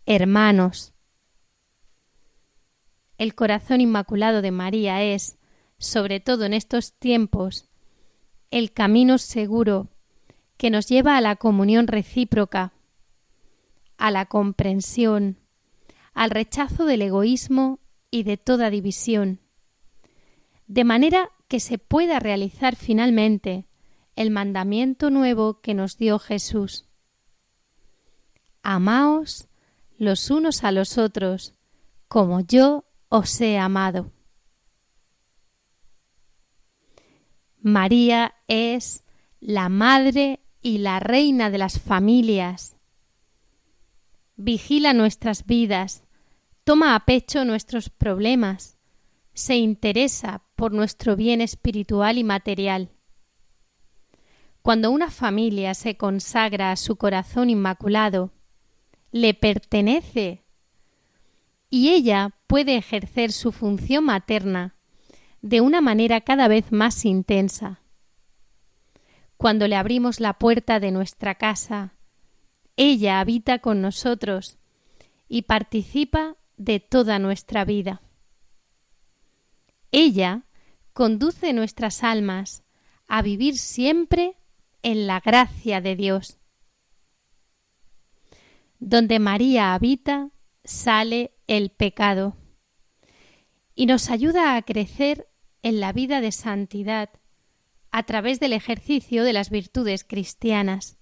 hermanos. 0.06 0.92
El 3.18 3.34
corazón 3.34 3.80
inmaculado 3.80 4.42
de 4.42 4.52
María 4.52 5.02
es, 5.02 5.38
sobre 5.78 6.20
todo 6.20 6.44
en 6.44 6.54
estos 6.54 6.92
tiempos, 6.94 7.68
el 8.52 8.72
camino 8.72 9.18
seguro 9.18 9.88
que 10.56 10.70
nos 10.70 10.86
lleva 10.88 11.16
a 11.16 11.20
la 11.20 11.36
comunión 11.36 11.88
recíproca, 11.88 12.72
a 13.96 14.12
la 14.12 14.26
comprensión, 14.26 15.38
al 16.14 16.30
rechazo 16.30 16.84
del 16.84 17.02
egoísmo 17.02 17.80
y 18.10 18.22
de 18.22 18.36
toda 18.36 18.70
división, 18.70 19.40
de 20.68 20.84
manera 20.84 21.30
que 21.48 21.60
se 21.60 21.78
pueda 21.78 22.20
realizar 22.20 22.76
finalmente 22.76 23.66
el 24.14 24.30
mandamiento 24.30 25.10
nuevo 25.10 25.60
que 25.60 25.74
nos 25.74 25.96
dio 25.96 26.18
Jesús. 26.18 26.86
Amaos 28.62 29.48
los 29.96 30.30
unos 30.30 30.62
a 30.64 30.72
los 30.72 30.98
otros, 30.98 31.54
como 32.08 32.40
yo 32.40 32.87
os 33.08 33.40
he 33.40 33.58
amado. 33.58 34.12
María 37.60 38.34
es 38.46 39.04
la 39.40 39.68
madre 39.68 40.40
y 40.62 40.78
la 40.78 41.00
reina 41.00 41.50
de 41.50 41.58
las 41.58 41.80
familias. 41.80 42.76
Vigila 44.36 44.92
nuestras 44.92 45.46
vidas, 45.46 46.04
toma 46.64 46.94
a 46.94 47.04
pecho 47.04 47.44
nuestros 47.44 47.90
problemas, 47.90 48.78
se 49.34 49.56
interesa 49.56 50.42
por 50.54 50.72
nuestro 50.72 51.16
bien 51.16 51.40
espiritual 51.40 52.18
y 52.18 52.24
material. 52.24 52.90
Cuando 54.62 54.90
una 54.90 55.10
familia 55.10 55.74
se 55.74 55.96
consagra 55.96 56.72
a 56.72 56.76
su 56.76 56.96
corazón 56.96 57.48
inmaculado, 57.48 58.32
le 59.12 59.34
pertenece 59.34 60.44
y 61.70 61.90
ella 61.90 62.34
puede 62.46 62.76
ejercer 62.76 63.32
su 63.32 63.52
función 63.52 64.04
materna 64.04 64.74
de 65.42 65.60
una 65.60 65.80
manera 65.80 66.20
cada 66.20 66.48
vez 66.48 66.72
más 66.72 67.04
intensa. 67.04 67.80
Cuando 69.36 69.68
le 69.68 69.76
abrimos 69.76 70.18
la 70.18 70.34
puerta 70.34 70.80
de 70.80 70.90
nuestra 70.90 71.36
casa, 71.36 71.94
ella 72.76 73.20
habita 73.20 73.60
con 73.60 73.80
nosotros 73.80 74.58
y 75.28 75.42
participa 75.42 76.36
de 76.56 76.80
toda 76.80 77.18
nuestra 77.18 77.64
vida. 77.64 78.02
Ella 79.92 80.42
conduce 80.92 81.52
nuestras 81.52 82.02
almas 82.02 82.64
a 83.06 83.22
vivir 83.22 83.56
siempre 83.58 84.36
en 84.82 85.06
la 85.06 85.20
gracia 85.20 85.80
de 85.80 85.96
Dios. 85.96 86.38
Donde 88.80 89.18
María 89.18 89.74
habita, 89.74 90.30
sale 90.64 91.32
el 91.48 91.70
pecado 91.70 92.36
y 93.74 93.86
nos 93.86 94.10
ayuda 94.10 94.54
a 94.54 94.62
crecer 94.62 95.28
en 95.62 95.80
la 95.80 95.92
vida 95.92 96.20
de 96.20 96.30
santidad 96.30 97.10
a 97.90 98.04
través 98.04 98.38
del 98.38 98.52
ejercicio 98.52 99.24
de 99.24 99.32
las 99.32 99.50
virtudes 99.50 100.04
cristianas. 100.04 100.98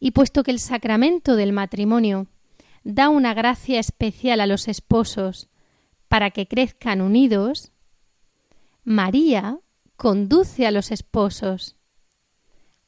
Y 0.00 0.10
puesto 0.10 0.42
que 0.42 0.50
el 0.50 0.58
sacramento 0.58 1.36
del 1.36 1.52
matrimonio 1.52 2.26
da 2.84 3.08
una 3.08 3.34
gracia 3.34 3.80
especial 3.80 4.40
a 4.40 4.46
los 4.46 4.68
esposos 4.68 5.48
para 6.08 6.30
que 6.30 6.48
crezcan 6.48 7.00
unidos, 7.00 7.72
María 8.84 9.60
conduce 9.96 10.66
a 10.66 10.70
los 10.70 10.90
esposos, 10.90 11.76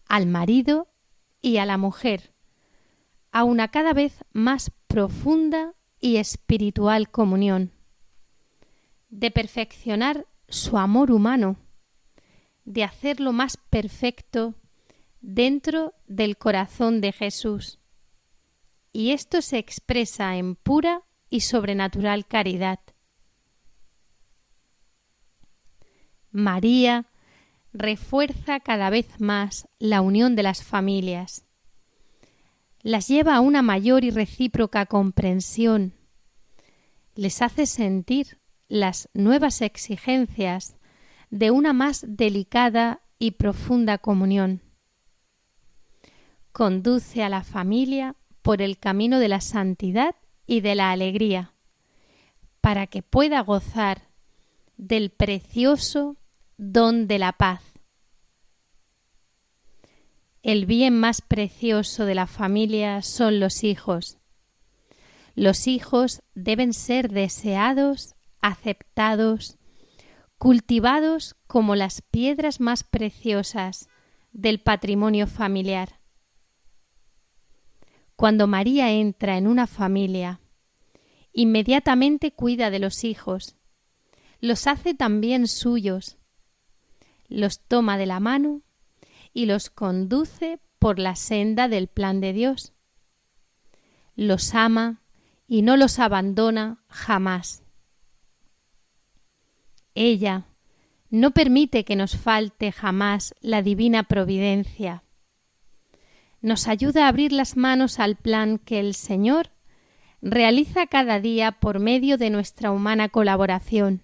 al 0.09 0.27
marido 0.27 0.89
y 1.41 1.59
a 1.59 1.67
la 1.67 1.77
mujer, 1.77 2.33
a 3.33 3.45
una 3.45 3.69
cada 3.69 3.93
vez 3.93 4.25
más 4.33 4.73
profunda 4.91 5.75
y 6.01 6.17
espiritual 6.17 7.13
comunión, 7.13 7.71
de 9.09 9.31
perfeccionar 9.31 10.27
su 10.49 10.79
amor 10.79 11.13
humano, 11.13 11.59
de 12.65 12.83
hacerlo 12.83 13.33
más 13.33 13.57
perfecto 13.57 14.57
dentro 15.21 15.95
del 16.09 16.37
corazón 16.37 17.01
de 17.01 17.13
Jesús. 17.13 17.79
Y 18.93 19.13
esto 19.13 19.43
se 19.43 19.59
expresa 19.59 20.37
en 20.37 20.57
pura 20.57 21.05
y 21.29 21.43
sobrenatural 21.43 22.27
caridad. 22.27 22.81
María 26.33 27.07
refuerza 27.73 28.59
cada 28.59 28.91
vez 28.91 29.21
más 29.21 29.69
la 29.79 30.01
unión 30.01 30.35
de 30.35 30.43
las 30.43 30.65
familias, 30.65 31.47
las 32.83 33.09
lleva 33.09 33.37
a 33.37 33.41
una 33.41 33.63
mayor 33.63 34.05
y 34.05 34.11
recíproca 34.11 34.87
comprensión, 34.87 35.93
les 37.15 37.43
hace 37.43 37.67
sentir 37.67 38.39
las 38.69 39.09
nuevas 39.13 39.61
exigencias 39.61 40.77
de 41.29 41.51
una 41.51 41.73
más 41.73 42.05
delicada 42.09 43.03
y 43.19 43.33
profunda 43.33 43.99
comunión. 43.99 44.63
Conduce 46.53 47.23
a 47.23 47.29
la 47.29 47.45
familia 47.45 48.17
por 48.43 48.63
el 48.63 48.79
camino 48.79 49.19
de 49.19 49.29
la 49.29 49.41
santidad 49.41 50.15
y 50.47 50.63
de 50.63 50.75
la 50.75 50.91
alegría, 50.91 51.53
para 52.61 52.87
que 52.87 53.03
pueda 53.03 53.41
gozar 53.41 54.09
del 54.77 55.11
precioso 55.11 56.17
don 56.57 57.07
de 57.07 57.19
la 57.19 57.33
paz. 57.33 57.70
El 60.43 60.65
bien 60.65 60.99
más 60.99 61.21
precioso 61.21 62.07
de 62.07 62.15
la 62.15 62.27
familia 62.27 63.03
son 63.03 63.41
los 63.41 63.63
hijos. 63.63 64.19
Los 65.35 65.67
hijos 65.67 66.23
deben 66.35 66.73
ser 66.73 67.11
deseados, 67.11 68.15
aceptados, 68.41 69.59
cultivados 70.39 71.37
como 71.47 71.77
las 71.77 72.01
piedras 72.01 72.59
más 72.59 72.85
preciosas 72.85 73.91
del 74.33 74.63
patrimonio 74.63 75.27
familiar. 75.27 76.01
Cuando 78.17 78.47
María 78.47 78.91
entra 78.93 79.37
en 79.37 79.47
una 79.47 79.67
familia, 79.67 80.41
inmediatamente 81.35 82.33
cuida 82.33 82.71
de 82.71 82.79
los 82.79 83.05
hijos, 83.05 83.57
los 84.41 84.67
hace 84.67 84.95
también 84.95 85.47
suyos, 85.49 86.17
los 87.29 87.61
toma 87.61 87.99
de 87.99 88.07
la 88.07 88.21
mano 88.21 88.63
y 89.33 89.47
los 89.47 89.71
conduce 89.71 90.61
por 90.79 90.99
la 90.99 91.17
senda 91.17 91.69
del 91.69 91.89
plan 91.89 92.21
de 92.21 92.33
Dios. 92.33 92.73
Los 94.17 94.55
ama 94.55 95.03
y 95.47 95.63
no 95.63 95.77
los 95.77 95.99
abandona 95.99 96.83
jamás. 96.89 97.63
Ella 99.95 100.47
no 101.11 101.33
permite 101.33 101.85
que 101.85 101.97
nos 101.97 102.17
falte 102.17 102.73
jamás 102.73 103.35
la 103.41 103.63
divina 103.63 104.05
providencia. 104.05 105.03
Nos 106.41 106.69
ayuda 106.69 107.05
a 107.05 107.09
abrir 107.09 107.33
las 107.33 107.57
manos 107.57 107.99
al 107.99 108.17
plan 108.17 108.59
que 108.59 108.81
el 108.81 108.95
Señor 108.95 109.51
realiza 110.23 110.87
cada 110.87 111.21
día 111.21 111.53
por 111.53 111.81
medio 111.81 112.17
de 112.17 112.31
nuestra 112.31 112.71
humana 112.71 113.09
colaboración. 113.09 114.03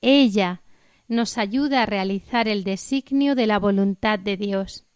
Ella 0.00 0.62
nos 1.08 1.38
ayuda 1.38 1.82
a 1.82 1.86
realizar 1.86 2.48
el 2.48 2.64
designio 2.64 3.34
de 3.34 3.46
la 3.46 3.58
voluntad 3.58 4.18
de 4.18 4.36
Dios, 4.36 4.86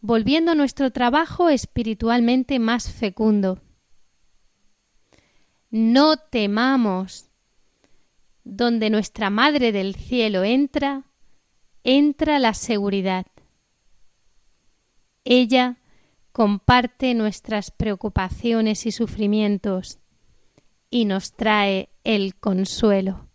volviendo 0.00 0.54
nuestro 0.54 0.90
trabajo 0.90 1.50
espiritualmente 1.50 2.58
más 2.58 2.90
fecundo. 2.90 3.60
No 5.70 6.16
temamos. 6.16 7.30
Donde 8.48 8.90
nuestra 8.90 9.28
Madre 9.28 9.72
del 9.72 9.96
Cielo 9.96 10.44
entra, 10.44 11.02
entra 11.82 12.38
la 12.38 12.54
seguridad. 12.54 13.26
Ella 15.24 15.78
comparte 16.30 17.12
nuestras 17.14 17.72
preocupaciones 17.72 18.86
y 18.86 18.92
sufrimientos 18.92 19.98
y 20.90 21.06
nos 21.06 21.32
trae 21.32 21.88
el 22.04 22.36
consuelo. 22.36 23.25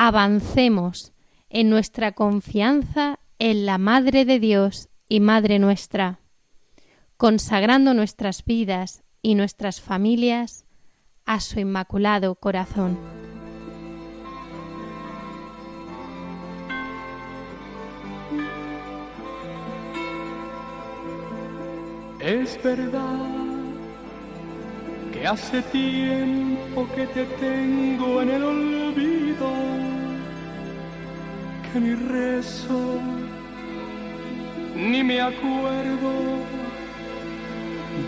Avancemos 0.00 1.12
en 1.50 1.70
nuestra 1.70 2.12
confianza 2.12 3.18
en 3.40 3.66
la 3.66 3.78
Madre 3.78 4.24
de 4.24 4.38
Dios 4.38 4.90
y 5.08 5.18
Madre 5.18 5.58
nuestra, 5.58 6.20
consagrando 7.16 7.94
nuestras 7.94 8.44
vidas 8.44 9.02
y 9.22 9.34
nuestras 9.34 9.80
familias 9.80 10.66
a 11.26 11.40
su 11.40 11.58
inmaculado 11.58 12.36
corazón. 12.36 12.96
Es 22.20 22.62
verdad 22.62 23.48
que 25.12 25.26
hace 25.26 25.60
tiempo 25.62 26.86
que 26.94 27.04
te 27.08 27.24
tengo 27.24 28.22
en 28.22 28.30
el 28.30 28.44
olvido, 28.44 29.67
ni 31.74 31.94
rezo, 31.94 33.00
ni 34.74 35.02
me 35.02 35.20
acuerdo 35.20 36.12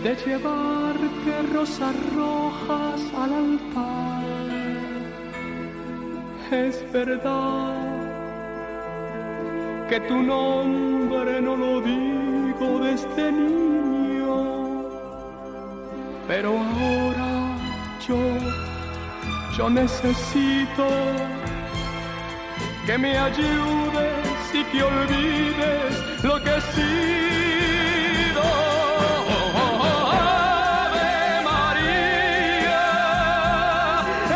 de 0.03 0.15
llevarte 0.25 1.31
rosas 1.53 1.95
rojas 2.15 3.01
al 3.21 3.33
altar. 3.33 4.23
Es 6.51 6.85
verdad 6.91 7.75
que 9.89 9.99
tu 10.01 10.17
nombre 10.21 11.41
no 11.41 11.55
lo 11.55 11.81
digo 11.81 12.79
desde 12.79 13.31
niño 13.31 13.71
pero 16.31 16.57
ahora 16.57 17.57
yo, 18.07 18.17
yo 19.57 19.69
necesito 19.69 20.87
que 22.85 22.97
me 22.97 23.17
ayudes 23.17 24.53
y 24.53 24.63
que 24.65 24.83
olvides 24.83 26.23
lo 26.23 26.41
que 26.43 26.49
he 26.49 26.61
sido. 26.73 28.41
Ave 30.11 31.41
María, 31.49 32.83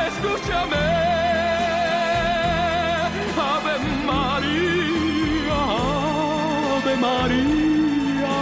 escúchame. 0.08 0.88
Ave 3.54 3.76
María, 4.12 5.62
Ave 6.78 6.96
María, 7.08 8.38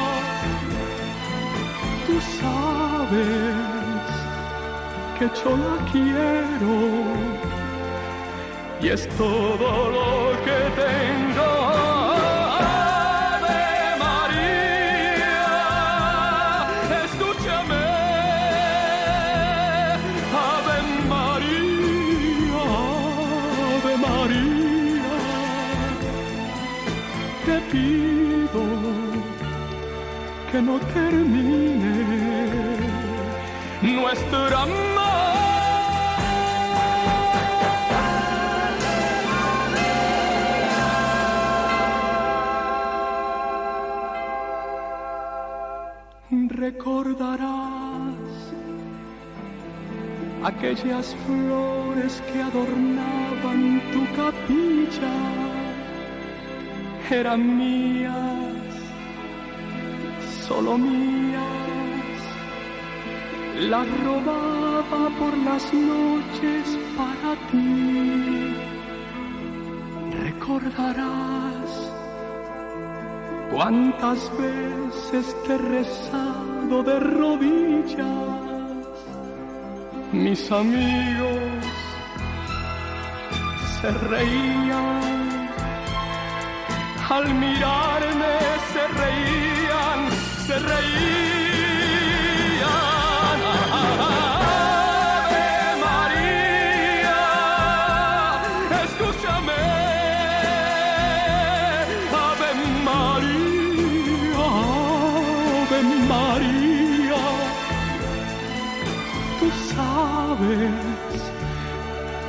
tú 2.05 2.15
sabes 2.39 3.55
que 5.17 5.25
yo 5.39 5.51
la 5.57 5.75
quiero 5.91 7.22
y 8.83 8.89
es 8.89 9.07
todo 9.17 9.91
lo 9.91 10.43
que 10.43 10.59
tengo. 10.81 11.49
Ave 12.59 13.63
María, 14.03 15.47
escúchame. 17.05 17.85
Ave 20.51 20.77
María, 21.13 22.63
Ave 23.77 23.93
María, 24.07 25.15
te 27.45 27.55
pido 27.71 28.63
que 30.51 30.59
no 30.61 30.75
termine 30.93 32.03
nuestro 33.81 34.57
amor. 34.57 35.32
Recordarás 46.63 48.31
aquellas 50.45 51.13
flores 51.25 52.23
que 52.31 52.41
adornaban 52.41 53.81
tu 53.91 54.01
capilla, 54.15 55.17
eran 57.11 57.57
mías, 57.57 58.73
solo 60.47 60.77
mías 60.77 62.19
las 63.69 63.87
robaba 64.05 65.03
por 65.19 65.37
las 65.39 65.73
noches 65.73 66.79
para 66.95 67.35
ti. 67.51 68.55
Recordarás 70.27 71.71
cuántas 73.51 74.31
veces 74.37 75.35
te 75.45 75.53
he 75.55 75.57
de 76.69 76.99
rodillas. 76.99 78.07
Mis 80.11 80.51
amigos 80.51 81.63
se 83.81 83.91
reían 83.91 85.49
al 87.09 87.33
mirarme, 87.33 88.35
se 88.73 88.87
reían, 89.01 89.99
se 90.47 90.59
reían. 90.59 91.12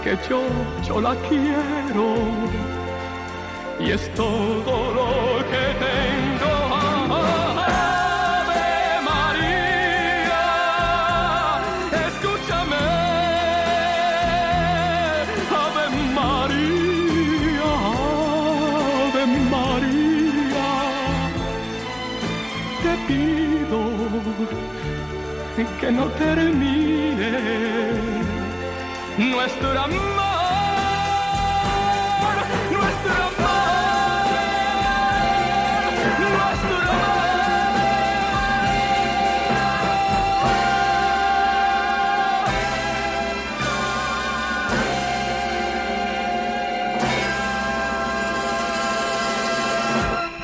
Que 0.03 0.17
yo, 0.29 0.41
yo 0.87 1.01
la 1.01 1.15
quiero 1.29 2.07
y 3.81 3.91
es 3.91 4.13
todo 4.15 4.95
lo 4.99 5.11
que 5.51 5.65
tengo. 5.85 6.53
Ave 6.75 7.41
María, 9.11 10.45
escúchame. 12.07 12.87
Ave 15.65 15.87
María, 16.19 17.73
Ave 19.05 19.25
María, 19.55 20.71
te 22.83 22.93
pido 23.07 23.79
que 25.81 25.89
no 25.93 26.05
termine 26.23 27.64
nuestro 29.35 29.69
amor, 29.71 29.99
nuestro 32.71 33.15
amor, 33.15 34.27
nuestro 36.21 36.75
amor. 36.75 37.15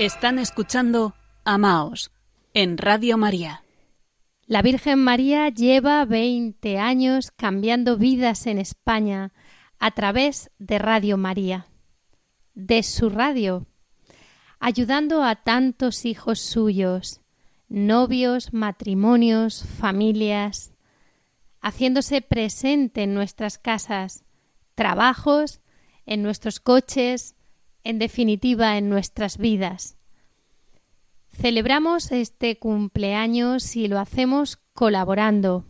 Están 0.00 0.38
escuchando 0.40 1.14
Amaos 1.44 2.10
en 2.54 2.76
Radio 2.76 3.16
María. 3.16 3.62
La 4.50 4.62
Virgen 4.62 4.98
María 4.98 5.48
lleva 5.48 6.04
20 6.04 6.76
años 6.76 7.30
cambiando 7.30 7.96
vidas 7.96 8.48
en 8.48 8.58
España 8.58 9.32
a 9.78 9.92
través 9.92 10.50
de 10.58 10.80
Radio 10.80 11.16
María, 11.16 11.68
de 12.54 12.82
su 12.82 13.10
radio, 13.10 13.68
ayudando 14.58 15.22
a 15.22 15.36
tantos 15.36 16.04
hijos 16.04 16.40
suyos, 16.40 17.20
novios, 17.68 18.52
matrimonios, 18.52 19.64
familias, 19.78 20.72
haciéndose 21.60 22.20
presente 22.20 23.04
en 23.04 23.14
nuestras 23.14 23.56
casas, 23.56 24.24
trabajos, 24.74 25.60
en 26.06 26.24
nuestros 26.24 26.58
coches, 26.58 27.36
en 27.84 28.00
definitiva 28.00 28.78
en 28.78 28.88
nuestras 28.88 29.38
vidas. 29.38 29.99
Celebramos 31.40 32.12
este 32.12 32.58
cumpleaños 32.58 33.74
y 33.74 33.88
lo 33.88 33.98
hacemos 33.98 34.58
colaborando 34.74 35.64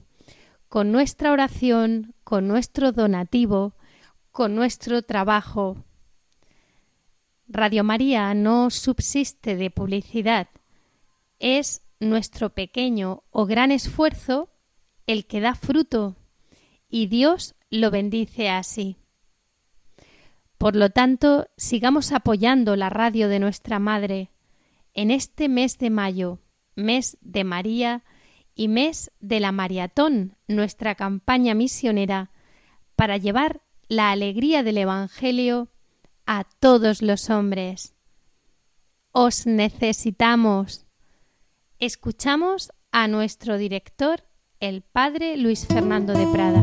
con 0.69 0.91
nuestra 0.91 1.31
oración, 1.31 2.13
con 2.25 2.49
nuestro 2.49 2.91
donativo, 2.91 3.75
con 4.33 4.57
nuestro 4.57 5.03
trabajo. 5.03 5.85
Radio 7.47 7.85
María 7.85 8.35
no 8.35 8.71
subsiste 8.71 9.55
de 9.55 9.71
publicidad, 9.71 10.49
es 11.39 11.83
nuestro 12.01 12.51
pequeño 12.51 13.23
o 13.31 13.47
gran 13.47 13.71
esfuerzo 13.71 14.51
el 15.07 15.25
que 15.25 15.41
da 15.41 15.55
fruto 15.55 16.17
y 16.89 17.07
Dios 17.07 17.55
lo 17.71 17.93
bendice 17.93 18.49
así. 18.49 18.97
Por 20.59 20.75
lo 20.75 20.91
tanto, 20.91 21.47
sigamos 21.57 22.11
apoyando 22.11 22.75
la 22.75 22.91
radio 22.91 23.29
de 23.29 23.39
nuestra 23.39 23.79
Madre 23.79 24.31
en 24.95 25.11
este 25.11 25.49
mes 25.49 25.79
de 25.79 25.91
mayo, 25.91 26.41
mes 26.75 27.19
de 27.21 27.45
María 27.45 28.05
y 28.55 28.69
mes 28.69 29.11
de 29.21 29.41
la 29.41 29.53
Maratón, 29.53 30.37
nuestra 30.49 30.95
campaña 30.95 31.55
misionera, 31.55 32.31
para 32.97 33.17
llevar 33.17 33.63
la 33.89 34.11
alegría 34.11 34.63
del 34.63 34.79
Evangelio 34.79 35.69
a 36.27 36.45
todos 36.61 37.03
los 37.03 37.31
hombres. 37.31 37.95
Os 39.13 39.47
necesitamos. 39.47 40.87
Escuchamos 41.79 42.71
a 42.93 43.09
nuestro 43.09 43.59
director, 43.59 44.25
el 44.61 44.83
Padre 44.83 45.37
Luis 45.37 45.67
Fernando 45.67 46.13
de 46.13 46.27
Prada. 46.27 46.63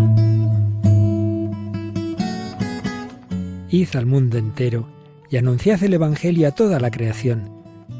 Id 3.70 3.96
al 3.96 4.06
mundo 4.06 4.38
entero 4.38 4.88
y 5.30 5.38
anunciad 5.38 5.84
el 5.84 5.96
Evangelio 5.96 6.48
a 6.48 6.52
toda 6.52 6.80
la 6.80 6.92
creación, 6.92 7.57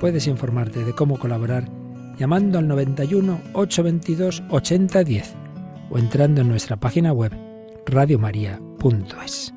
Puedes 0.00 0.26
informarte 0.26 0.84
de 0.84 0.92
cómo 0.92 1.18
colaborar 1.18 1.68
llamando 2.18 2.58
al 2.58 2.68
91 2.68 3.40
822 3.52 4.42
8010 4.50 5.34
o 5.90 5.98
entrando 5.98 6.40
en 6.40 6.48
nuestra 6.48 6.76
página 6.76 7.12
web 7.12 7.32
radiomaria.es. 7.86 9.54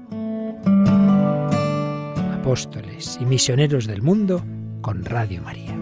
Apóstoles 2.34 3.18
y 3.22 3.26
misioneros 3.26 3.86
del 3.86 4.02
mundo 4.02 4.44
con 4.82 5.04
Radio 5.04 5.42
María. 5.42 5.76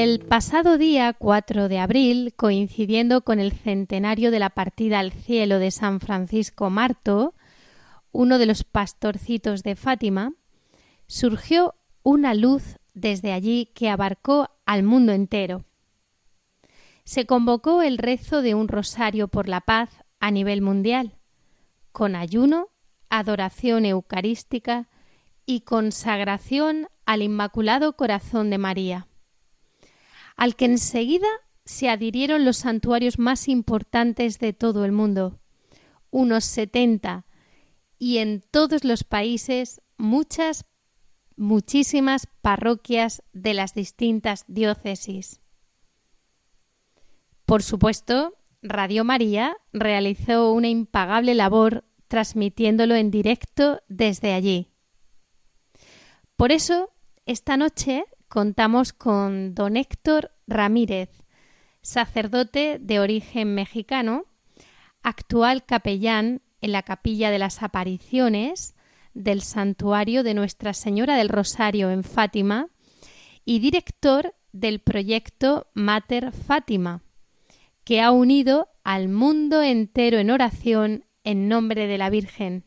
El 0.00 0.20
pasado 0.20 0.78
día 0.78 1.12
4 1.12 1.68
de 1.68 1.80
abril, 1.80 2.32
coincidiendo 2.36 3.22
con 3.22 3.40
el 3.40 3.52
centenario 3.52 4.30
de 4.30 4.38
la 4.38 4.50
partida 4.50 5.00
al 5.00 5.10
cielo 5.10 5.58
de 5.58 5.72
San 5.72 5.98
Francisco 5.98 6.70
Marto, 6.70 7.34
uno 8.12 8.38
de 8.38 8.46
los 8.46 8.62
pastorcitos 8.62 9.64
de 9.64 9.74
Fátima, 9.74 10.34
surgió 11.08 11.74
una 12.04 12.34
luz 12.34 12.76
desde 12.94 13.32
allí 13.32 13.72
que 13.74 13.88
abarcó 13.88 14.50
al 14.66 14.84
mundo 14.84 15.12
entero. 15.12 15.64
Se 17.02 17.26
convocó 17.26 17.82
el 17.82 17.98
rezo 17.98 18.40
de 18.40 18.54
un 18.54 18.68
rosario 18.68 19.26
por 19.26 19.48
la 19.48 19.62
paz 19.62 19.90
a 20.20 20.30
nivel 20.30 20.62
mundial, 20.62 21.16
con 21.90 22.14
ayuno, 22.14 22.68
adoración 23.10 23.84
eucarística 23.84 24.88
y 25.44 25.62
consagración 25.62 26.86
al 27.04 27.22
Inmaculado 27.22 27.94
Corazón 27.94 28.50
de 28.50 28.58
María 28.58 29.07
al 30.38 30.56
que 30.56 30.64
enseguida 30.64 31.28
se 31.66 31.90
adhirieron 31.90 32.46
los 32.46 32.58
santuarios 32.58 33.18
más 33.18 33.48
importantes 33.48 34.38
de 34.38 34.54
todo 34.54 34.86
el 34.86 34.92
mundo, 34.92 35.40
unos 36.10 36.44
setenta, 36.44 37.26
y 37.98 38.18
en 38.18 38.40
todos 38.50 38.84
los 38.84 39.02
países 39.02 39.82
muchas, 39.98 40.64
muchísimas 41.36 42.28
parroquias 42.40 43.22
de 43.32 43.52
las 43.52 43.74
distintas 43.74 44.44
diócesis. 44.46 45.40
Por 47.44 47.64
supuesto, 47.64 48.36
Radio 48.62 49.02
María 49.02 49.56
realizó 49.72 50.52
una 50.52 50.68
impagable 50.68 51.34
labor 51.34 51.84
transmitiéndolo 52.06 52.94
en 52.94 53.10
directo 53.10 53.82
desde 53.88 54.34
allí. 54.34 54.70
Por 56.36 56.52
eso, 56.52 56.90
esta 57.26 57.56
noche 57.56 58.04
contamos 58.28 58.92
con 58.92 59.54
don 59.54 59.76
Héctor 59.76 60.32
Ramírez, 60.46 61.10
sacerdote 61.80 62.78
de 62.80 63.00
origen 63.00 63.54
mexicano, 63.54 64.24
actual 65.02 65.64
capellán 65.64 66.42
en 66.60 66.72
la 66.72 66.82
Capilla 66.82 67.30
de 67.30 67.38
las 67.38 67.62
Apariciones 67.62 68.74
del 69.14 69.42
Santuario 69.42 70.22
de 70.22 70.34
Nuestra 70.34 70.74
Señora 70.74 71.16
del 71.16 71.28
Rosario 71.28 71.90
en 71.90 72.04
Fátima 72.04 72.68
y 73.44 73.60
director 73.60 74.34
del 74.52 74.80
proyecto 74.80 75.68
Mater 75.74 76.32
Fátima, 76.32 77.02
que 77.84 78.00
ha 78.00 78.10
unido 78.10 78.68
al 78.84 79.08
mundo 79.08 79.62
entero 79.62 80.18
en 80.18 80.30
oración 80.30 81.04
en 81.24 81.48
nombre 81.48 81.86
de 81.86 81.98
la 81.98 82.10
Virgen. 82.10 82.64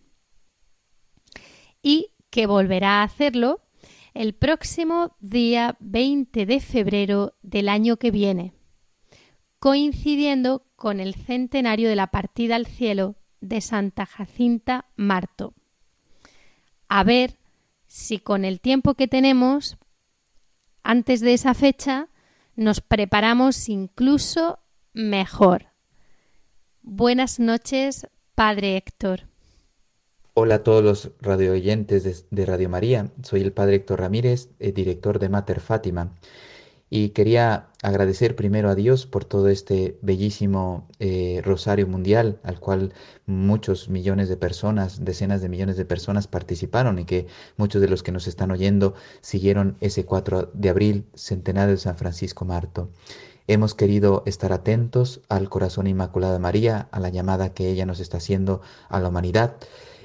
Y 1.82 2.12
que 2.30 2.47
volverá 2.47 3.02
a 3.02 3.04
hacerlo 3.04 3.62
el 4.13 4.34
próximo 4.34 5.15
día 5.19 5.78
20 5.80 6.45
de 6.45 6.60
febrero 6.60 7.36
del 7.41 7.69
año 7.69 7.97
que 7.97 8.12
viene, 8.12 8.54
coincidiendo 9.60 10.65
con 10.76 11.00
el 11.00 11.15
centenario 11.15 11.89
de 11.89 11.95
la 11.95 12.08
partida 12.08 12.56
al 12.56 12.65
cielo 12.65 13.15
de 13.39 13.62
Santa 13.62 14.06
Jacinta 14.06 14.86
Marto. 14.95 15.54
A 16.89 17.04
ver 17.04 17.38
si 17.88 18.19
con 18.19 18.45
el 18.45 18.60
tiempo 18.60 18.95
que 18.95 19.08
tenemos, 19.08 19.78
antes 20.84 21.21
de 21.21 21.34
esa 21.34 21.54
fecha, 21.54 22.10
nos 22.56 22.82
preparamos 22.82 23.69
incluso 23.69 24.60
mejor. 24.93 25.67
Buenas 26.82 27.39
noches, 27.39 28.08
Padre 28.36 28.76
Héctor. 28.76 29.31
Hola 30.34 30.56
a 30.56 30.63
todos 30.63 30.82
los 30.82 31.12
radioyentes 31.20 32.26
de, 32.30 32.46
Radio 32.46 32.70
María. 32.70 33.12
Soy 33.22 33.41
el 33.41 33.52
Padre 33.52 33.76
Héctor 33.76 34.00
Ramírez, 34.00 34.48
eh, 34.60 34.72
director 34.72 35.20
de 35.20 35.28
Mater 35.28 35.60
Fátima. 35.60 36.15
Y 36.89 37.10
quería 37.10 37.67
agradecer 37.84 38.38
primero 38.38 38.70
a 38.70 38.76
Dios 38.76 39.06
por 39.06 39.26
todo 39.26 39.50
este 39.50 40.00
bellísimo 40.02 40.88
eh, 41.00 41.41
rosario 41.44 41.86
mundial 41.86 42.39
al 42.44 42.62
cual 42.62 42.94
muchos 43.26 43.89
millones 43.89 44.30
de 44.30 44.38
personas, 44.38 45.04
decenas 45.04 45.41
de 45.41 45.50
millones 45.50 45.76
de 45.76 45.84
personas 45.84 46.28
participaron 46.28 46.98
y 47.00 47.04
que 47.04 47.28
muchos 47.58 47.82
de 47.82 47.89
los 47.89 48.02
que 48.02 48.13
nos 48.13 48.26
están 48.26 48.52
oyendo 48.52 48.94
siguieron 49.20 49.76
ese 49.82 50.06
4 50.06 50.52
de 50.54 50.70
abril, 50.70 51.06
centenario 51.13 51.74
de 51.74 51.78
San 51.78 51.98
Francisco 51.98 52.46
Marto. 52.46 52.89
Hemos 53.48 53.76
querido 53.76 54.24
estar 54.26 54.54
atentos 54.54 55.20
al 55.28 55.50
corazón 55.50 55.88
inmaculado 55.88 56.32
de 56.32 56.39
María, 56.39 56.88
a 56.91 57.02
la 57.02 57.10
llamada 57.10 57.54
que 57.54 57.70
ella 57.70 57.86
nos 57.86 58.00
está 58.00 58.15
haciendo 58.15 58.62
a 58.88 59.02
la 59.02 59.10
humanidad 59.10 59.58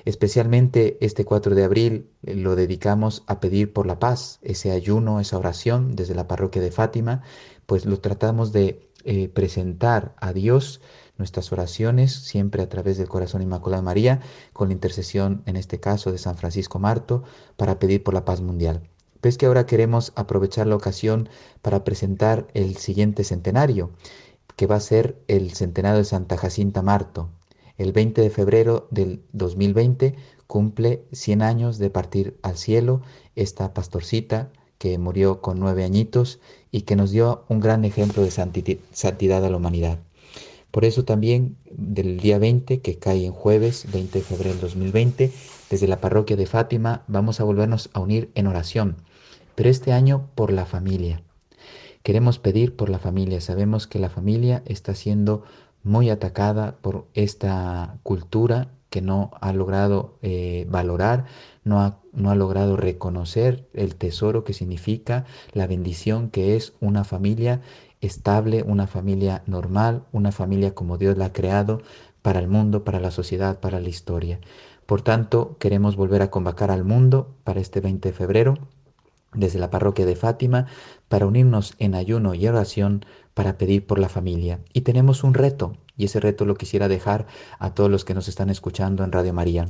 Especialmente 0.07 0.99
este 1.01 1.25
4 1.25 1.57
de 1.57 1.65
abril 1.65 2.11
eh, 2.23 2.37
lo 2.37 2.55
dedicamos 2.55 3.25
a 3.27 3.41
pedir 3.41 3.73
por 3.73 3.87
la 3.87 3.99
paz, 3.99 4.39
ese 4.41 4.71
ayuno, 4.71 5.19
esa 5.19 5.37
oración 5.37 5.97
desde 5.97 6.15
la 6.15 6.29
parroquia 6.29 6.63
de 6.63 6.71
Fátima, 6.71 7.23
pues 7.67 7.85
lo 7.87 7.99
tratamos 7.99 8.53
de 8.53 8.89
eh, 9.05 9.29
presentar 9.29 10.15
a 10.21 10.33
Dios 10.33 10.81
nuestras 11.19 11.51
oraciones 11.51 12.13
siempre 12.15 12.63
a 12.63 12.69
través 12.69 12.99
del 12.99 13.09
corazón 13.09 13.43
inmaculado 13.43 13.83
de 13.83 13.87
María, 13.87 14.21
con 14.53 14.69
la 14.69 14.75
intercesión 14.75 15.43
en 15.45 15.57
este 15.57 15.81
caso 15.81 16.13
de 16.13 16.19
San 16.19 16.37
Francisco 16.37 16.79
Marto, 16.79 17.25
para 17.57 17.81
pedir 17.81 18.05
por 18.05 18.15
la 18.15 18.25
paz 18.25 18.41
mundial. 18.41 18.89
Pues 19.21 19.37
que 19.37 19.47
ahora 19.47 19.67
queremos 19.67 20.13
aprovechar 20.15 20.69
la 20.69 20.77
ocasión 20.77 21.29
para 21.63 21.83
presentar 21.83 22.47
el 22.55 22.77
siguiente 22.77 23.25
centenario, 23.25 23.91
que 24.55 24.69
va 24.69 24.77
a 24.77 24.81
ser 24.81 25.21
el 25.27 25.53
centenario 25.53 25.99
de 25.99 26.05
Santa 26.05 26.37
Jacinta 26.37 26.81
Marto. 26.81 27.29
El 27.79 27.93
20 27.93 28.23
de 28.23 28.31
febrero 28.31 28.89
del 28.91 29.23
2020 29.33 30.15
cumple 30.47 31.03
100 31.13 31.43
años 31.43 31.79
de 31.79 31.91
partir 31.91 32.37
al 32.43 32.57
cielo 32.57 33.03
esta 33.35 33.75
pastorcita 33.75 34.51
que 34.79 34.99
murió 34.99 35.41
con 35.41 35.59
nueve 35.59 35.85
añitos 35.85 36.39
y 36.71 36.83
que 36.83 36.97
nos 36.97 37.11
dio 37.11 37.45
un 37.49 37.61
gran 37.61 37.85
ejemplo 37.85 38.23
de 38.23 38.31
santidad 38.31 39.45
a 39.45 39.51
la 39.51 39.57
humanidad. 39.57 39.99
Por 40.71 40.85
eso 40.85 41.05
también 41.05 41.57
del 41.71 42.19
día 42.19 42.39
20, 42.39 42.81
que 42.81 42.99
cae 42.99 43.25
en 43.25 43.33
jueves 43.33 43.87
20 43.93 44.19
de 44.19 44.25
febrero 44.25 44.51
del 44.51 44.61
2020, 44.61 45.33
desde 45.71 45.89
la 45.89 46.01
parroquia 46.01 46.37
de 46.37 46.47
Fátima 46.47 47.03
vamos 47.09 47.41
a 47.41 47.45
volvernos 47.45 47.89
a 47.95 48.01
unir 48.01 48.31
en 48.35 48.47
oración, 48.47 48.97
pero 49.55 49.71
este 49.71 49.93
año 49.93 50.29
por 50.35 50.53
la 50.53 50.67
familia. 50.67 51.23
Queremos 52.03 52.39
pedir 52.39 52.77
por 52.77 52.89
la 52.89 53.01
familia. 53.01 53.41
Sabemos 53.41 53.89
que 53.89 53.99
la 53.99 54.11
familia 54.11 54.63
está 54.67 54.95
siendo 54.95 55.43
muy 55.87 56.11
atacada 56.11 56.77
por 56.83 57.07
esta 57.15 57.99
cultura 58.03 58.69
que 58.91 59.01
no 59.01 59.31
ha 59.41 59.53
logrado 59.53 60.19
eh, 60.23 60.67
valorar, 60.69 61.27
no 61.65 61.81
ha, 61.81 62.01
no 62.13 62.31
ha 62.31 62.35
logrado 62.35 62.77
reconocer 62.77 63.69
el 63.73 63.95
tesoro 63.95 64.43
que 64.43 64.53
significa 64.53 65.25
la 65.53 65.67
bendición 65.67 66.31
que 66.31 66.57
es 66.57 66.75
una 66.81 67.05
familia 67.05 67.61
estable, 68.01 68.63
una 68.63 68.87
familia 68.87 69.43
normal, 69.47 70.03
una 70.13 70.33
familia 70.33 70.75
como 70.75 70.99
Dios 70.99 71.17
la 71.17 71.27
ha 71.27 71.33
creado 71.33 71.83
para 72.21 72.41
el 72.41 72.49
mundo, 72.49 72.85
para 72.85 72.99
la 72.99 73.13
sociedad, 73.13 73.61
para 73.61 73.79
la 73.81 73.89
historia. 73.89 74.41
Por 74.87 75.03
tanto, 75.03 75.57
queremos 75.59 75.97
volver 75.97 76.23
a 76.23 76.31
convocar 76.31 76.71
al 76.71 76.85
mundo 76.85 77.35
para 77.45 77.61
este 77.61 77.81
20 77.81 78.09
de 78.09 78.15
febrero 78.15 78.55
desde 79.33 79.59
la 79.59 79.71
parroquia 79.71 80.07
de 80.07 80.17
Fátima 80.17 80.67
para 81.09 81.27
unirnos 81.27 81.75
en 81.79 81.95
ayuno 81.95 82.35
y 82.35 82.47
oración 82.47 83.05
para 83.35 83.59
pedir 83.59 83.87
por 83.87 83.99
la 83.99 84.09
familia. 84.09 84.61
Y 84.73 84.83
tenemos 84.83 85.25
un 85.25 85.35
reto, 85.35 85.77
y 85.97 86.07
ese 86.07 86.21
reto 86.21 86.45
lo 86.45 86.57
quisiera 86.57 86.89
dejar 86.89 87.27
a 87.59 87.75
todos 87.75 87.91
los 87.91 88.05
que 88.05 88.15
nos 88.15 88.29
están 88.29 88.51
escuchando 88.51 89.05
en 89.05 89.13
Radio 89.13 89.33
María. 89.33 89.69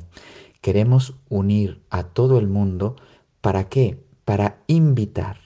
Queremos 0.61 1.15
unir 1.29 1.83
a 1.91 2.05
todo 2.05 2.39
el 2.39 2.49
mundo, 2.49 2.97
¿para 3.41 3.69
qué? 3.69 4.03
Para 4.25 4.63
invitar 4.67 5.41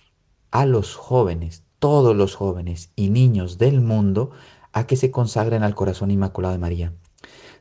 a 0.51 0.67
los 0.67 0.95
jóvenes, 0.95 1.65
todos 1.79 2.17
los 2.17 2.35
jóvenes 2.35 2.93
y 2.97 3.11
niños 3.11 3.59
del 3.59 3.81
mundo, 3.81 4.31
a 4.73 4.87
que 4.87 4.97
se 4.97 5.11
consagren 5.11 5.63
al 5.63 5.75
corazón 5.75 6.11
inmaculado 6.11 6.53
de 6.53 6.59
María. 6.59 6.93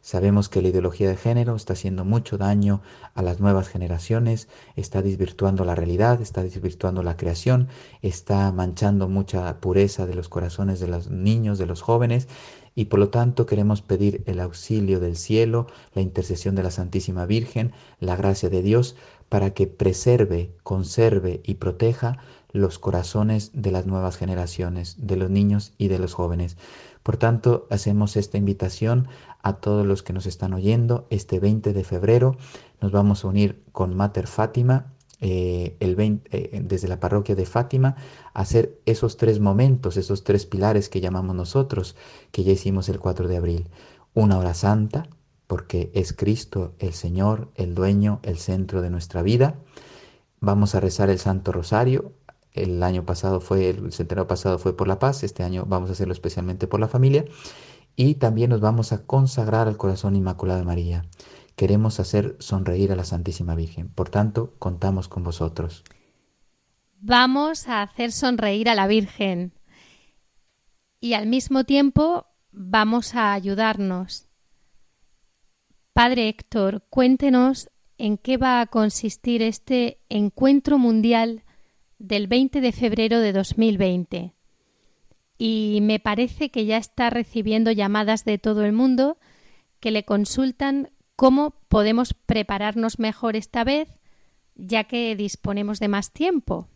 Sabemos 0.09 0.49
que 0.49 0.63
la 0.63 0.69
ideología 0.69 1.07
de 1.07 1.17
género 1.17 1.55
está 1.55 1.73
haciendo 1.73 2.03
mucho 2.03 2.39
daño 2.39 2.81
a 3.13 3.21
las 3.21 3.39
nuevas 3.39 3.67
generaciones, 3.67 4.47
está 4.75 5.03
desvirtuando 5.03 5.65
la 5.65 5.75
realidad, 5.75 6.19
está 6.19 6.41
desvirtuando 6.41 7.03
la 7.03 7.15
creación, 7.15 7.67
está 8.01 8.51
manchando 8.51 9.07
mucha 9.07 9.59
pureza 9.59 10.07
de 10.07 10.15
los 10.15 10.27
corazones 10.27 10.79
de 10.79 10.87
los 10.87 11.11
niños, 11.11 11.59
de 11.59 11.67
los 11.67 11.83
jóvenes, 11.83 12.27
y 12.73 12.85
por 12.85 12.97
lo 12.97 13.09
tanto 13.09 13.45
queremos 13.45 13.83
pedir 13.83 14.23
el 14.25 14.39
auxilio 14.39 14.99
del 14.99 15.15
cielo, 15.15 15.67
la 15.93 16.01
intercesión 16.01 16.55
de 16.55 16.63
la 16.63 16.71
Santísima 16.71 17.27
Virgen, 17.27 17.71
la 17.99 18.15
gracia 18.15 18.49
de 18.49 18.63
Dios, 18.63 18.95
para 19.29 19.53
que 19.53 19.67
preserve, 19.67 20.49
conserve 20.63 21.39
y 21.43 21.53
proteja 21.55 22.17
los 22.51 22.79
corazones 22.79 23.51
de 23.53 23.71
las 23.71 23.85
nuevas 23.85 24.17
generaciones, 24.17 24.95
de 24.99 25.15
los 25.15 25.29
niños 25.29 25.73
y 25.77 25.87
de 25.87 25.99
los 25.99 26.13
jóvenes. 26.13 26.57
Por 27.03 27.17
tanto, 27.17 27.67
hacemos 27.69 28.17
esta 28.17 28.37
invitación 28.37 29.07
a 29.41 29.53
todos 29.53 29.85
los 29.85 30.03
que 30.03 30.13
nos 30.13 30.25
están 30.25 30.53
oyendo. 30.53 31.07
Este 31.09 31.39
20 31.39 31.73
de 31.73 31.83
febrero 31.83 32.37
nos 32.81 32.91
vamos 32.91 33.23
a 33.23 33.27
unir 33.27 33.63
con 33.71 33.95
Mater 33.95 34.27
Fátima, 34.27 34.93
eh, 35.21 35.75
el 35.79 36.21
eh, 36.31 36.61
desde 36.63 36.87
la 36.87 36.99
parroquia 36.99 37.35
de 37.35 37.45
Fátima, 37.45 37.95
a 38.33 38.41
hacer 38.41 38.79
esos 38.85 39.17
tres 39.17 39.39
momentos, 39.39 39.97
esos 39.97 40.23
tres 40.23 40.45
pilares 40.45 40.89
que 40.89 41.01
llamamos 41.01 41.35
nosotros, 41.35 41.95
que 42.31 42.43
ya 42.43 42.53
hicimos 42.53 42.89
el 42.89 42.99
4 42.99 43.27
de 43.27 43.37
abril. 43.37 43.69
Una 44.13 44.37
hora 44.37 44.53
santa, 44.53 45.07
porque 45.47 45.91
es 45.93 46.13
Cristo 46.13 46.73
el 46.79 46.93
Señor, 46.93 47.49
el 47.55 47.75
dueño, 47.75 48.19
el 48.23 48.37
centro 48.37 48.81
de 48.81 48.89
nuestra 48.89 49.21
vida. 49.21 49.55
Vamos 50.39 50.75
a 50.75 50.79
rezar 50.79 51.09
el 51.09 51.19
Santo 51.19 51.51
Rosario, 51.51 52.13
el 52.53 52.81
año 52.83 53.05
pasado 53.05 53.41
fue, 53.41 53.69
el 53.69 53.91
centenario 53.93 54.27
pasado 54.27 54.59
fue 54.59 54.75
por 54.75 54.87
la 54.87 54.99
paz, 54.99 55.23
este 55.23 55.43
año 55.43 55.65
vamos 55.67 55.89
a 55.89 55.93
hacerlo 55.93 56.13
especialmente 56.13 56.67
por 56.67 56.79
la 56.79 56.87
familia. 56.87 57.25
Y 57.95 58.15
también 58.15 58.49
nos 58.49 58.61
vamos 58.61 58.93
a 58.93 59.05
consagrar 59.05 59.67
al 59.67 59.77
corazón 59.77 60.15
inmaculado 60.15 60.59
de 60.59 60.65
María. 60.65 61.05
Queremos 61.55 61.99
hacer 61.99 62.37
sonreír 62.39 62.91
a 62.91 62.95
la 62.95 63.03
Santísima 63.03 63.55
Virgen. 63.55 63.89
Por 63.89 64.09
tanto, 64.09 64.53
contamos 64.59 65.09
con 65.09 65.23
vosotros. 65.23 65.83
Vamos 67.01 67.67
a 67.67 67.81
hacer 67.81 68.11
sonreír 68.11 68.69
a 68.69 68.75
la 68.75 68.87
Virgen. 68.87 69.53
Y 71.01 71.13
al 71.13 71.27
mismo 71.27 71.65
tiempo 71.65 72.25
vamos 72.51 73.15
a 73.15 73.33
ayudarnos. 73.33 74.27
Padre 75.93 76.29
Héctor, 76.29 76.85
cuéntenos 76.89 77.69
en 77.97 78.17
qué 78.17 78.37
va 78.37 78.61
a 78.61 78.67
consistir 78.67 79.41
este 79.41 79.99
encuentro 80.07 80.77
mundial 80.77 81.43
del 81.99 82.27
20 82.27 82.61
de 82.61 82.71
febrero 82.71 83.19
de 83.19 83.33
2020 83.33 84.33
y 85.37 85.79
me 85.81 85.99
parece 85.99 86.49
que 86.49 86.65
ya 86.65 86.77
está 86.77 87.09
recibiendo 87.09 87.71
llamadas 87.71 88.25
de 88.25 88.37
todo 88.37 88.65
el 88.65 88.73
mundo 88.73 89.17
que 89.79 89.91
le 89.91 90.03
consultan 90.03 90.91
cómo 91.15 91.51
podemos 91.67 92.13
prepararnos 92.13 92.99
mejor 92.99 93.35
esta 93.35 93.63
vez 93.63 93.89
ya 94.55 94.83
que 94.83 95.15
disponemos 95.15 95.79
de 95.79 95.87
más 95.87 96.11
tiempo. 96.11 96.67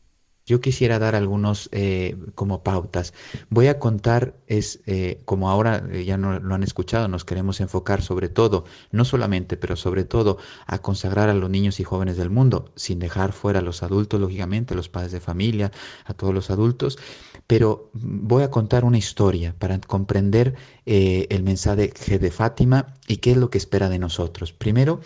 Yo 0.46 0.60
quisiera 0.60 1.00
dar 1.00 1.16
algunos 1.16 1.70
eh, 1.72 2.18
como 2.36 2.64
pautas. 2.64 3.14
Voy 3.50 3.68
a 3.68 3.80
contar, 3.80 4.36
es 4.48 4.82
eh, 4.86 5.22
como 5.24 5.50
ahora 5.50 5.88
eh, 5.90 6.04
ya 6.04 6.18
no 6.18 6.38
lo 6.40 6.54
han 6.54 6.64
escuchado, 6.64 7.08
nos 7.08 7.24
queremos 7.24 7.62
enfocar 7.62 8.02
sobre 8.02 8.28
todo, 8.28 8.66
no 8.92 9.06
solamente, 9.06 9.56
pero 9.56 9.78
sobre 9.78 10.04
todo 10.04 10.38
a 10.66 10.80
consagrar 10.80 11.30
a 11.30 11.34
los 11.34 11.50
niños 11.50 11.80
y 11.80 11.86
jóvenes 11.86 12.18
del 12.18 12.30
mundo, 12.30 12.74
sin 12.76 13.00
dejar 13.00 13.32
fuera 13.32 13.60
a 13.60 13.62
los 13.62 13.84
adultos, 13.84 14.20
lógicamente, 14.20 14.74
a 14.74 14.78
los 14.78 14.90
padres 14.90 15.14
de 15.14 15.22
familia, 15.22 15.72
a 16.04 16.14
todos 16.14 16.34
los 16.34 16.50
adultos. 16.50 17.00
Pero 17.48 17.90
voy 17.94 18.44
a 18.44 18.52
contar 18.52 18.84
una 18.84 18.98
historia 18.98 19.56
para 19.58 19.80
comprender 19.80 20.56
el 20.86 21.44
mensaje 21.44 22.20
de 22.20 22.32
Fátima 22.32 22.96
y 23.08 23.18
qué 23.18 23.32
es 23.32 23.38
lo 23.38 23.50
que 23.50 23.58
espera 23.58 23.90
de 23.90 24.00
nosotros. 24.00 24.54
Primero, 24.54 25.02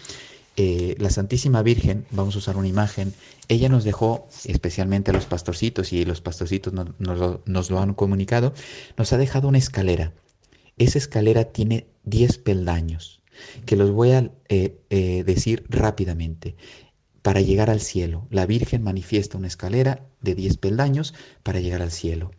eh, 0.59 0.95
la 0.97 1.11
Santísima 1.11 1.61
Virgen, 1.61 2.07
vamos 2.09 2.35
a 2.35 2.39
usar 2.39 2.57
una 2.57 2.67
imagen, 2.67 3.13
ella 3.47 3.69
nos 3.69 3.83
dejó, 3.83 4.27
especialmente 4.43 5.11
a 5.11 5.13
los 5.13 5.27
pastorcitos, 5.27 5.93
y 5.93 6.03
los 6.03 6.19
pastorcitos 6.19 6.73
nos 6.73 7.69
lo 7.69 7.79
han 7.79 7.93
comunicado, 7.93 8.55
nos 8.97 9.13
ha 9.13 9.17
dejado 9.17 9.47
una 9.47 9.59
escalera. 9.59 10.13
Esa 10.77 10.97
escalera 10.97 11.45
tiene 11.45 11.85
10 12.05 12.39
peldaños, 12.39 13.21
que 13.67 13.75
los 13.75 13.91
voy 13.91 14.13
a 14.13 14.31
eh, 14.49 14.79
eh, 14.89 15.23
decir 15.23 15.63
rápidamente. 15.69 16.55
Para 17.21 17.41
llegar 17.41 17.69
al 17.69 17.79
cielo, 17.81 18.27
la 18.31 18.47
Virgen 18.47 18.81
manifiesta 18.81 19.37
una 19.37 19.47
escalera 19.47 20.07
de 20.21 20.33
10 20.33 20.57
peldaños 20.57 21.13
para 21.43 21.59
llegar 21.59 21.83
al 21.83 21.91
cielo. 21.91 22.31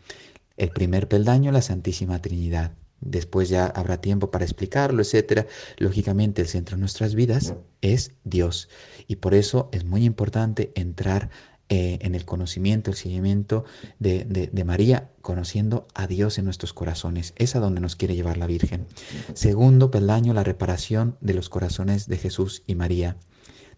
El 0.56 0.70
primer 0.70 1.06
peldaño, 1.06 1.52
la 1.52 1.62
Santísima 1.62 2.20
Trinidad. 2.20 2.72
Después 3.00 3.48
ya 3.48 3.66
habrá 3.66 4.00
tiempo 4.00 4.30
para 4.30 4.44
explicarlo, 4.44 5.02
etcétera. 5.02 5.46
Lógicamente, 5.76 6.42
el 6.42 6.48
centro 6.48 6.76
de 6.76 6.80
nuestras 6.80 7.14
vidas 7.14 7.54
es 7.80 8.12
Dios. 8.24 8.68
Y 9.06 9.16
por 9.16 9.34
eso 9.34 9.68
es 9.72 9.84
muy 9.84 10.04
importante 10.04 10.72
entrar 10.74 11.30
eh, 11.70 11.98
en 12.00 12.14
el 12.14 12.24
conocimiento, 12.24 12.90
el 12.90 12.96
seguimiento 12.96 13.64
de, 13.98 14.24
de, 14.24 14.64
María, 14.64 15.10
conociendo 15.20 15.86
a 15.94 16.06
Dios 16.06 16.38
en 16.38 16.46
nuestros 16.46 16.72
corazones. 16.72 17.34
Es 17.36 17.56
a 17.56 17.60
donde 17.60 17.80
nos 17.80 17.94
quiere 17.94 18.16
llevar 18.16 18.38
la 18.38 18.46
Virgen. 18.46 18.86
Segundo 19.34 19.90
peldaño, 19.90 20.32
la 20.32 20.44
reparación 20.44 21.18
de 21.20 21.34
los 21.34 21.50
corazones 21.50 22.08
de 22.08 22.16
Jesús 22.16 22.62
y 22.66 22.74
María. 22.74 23.16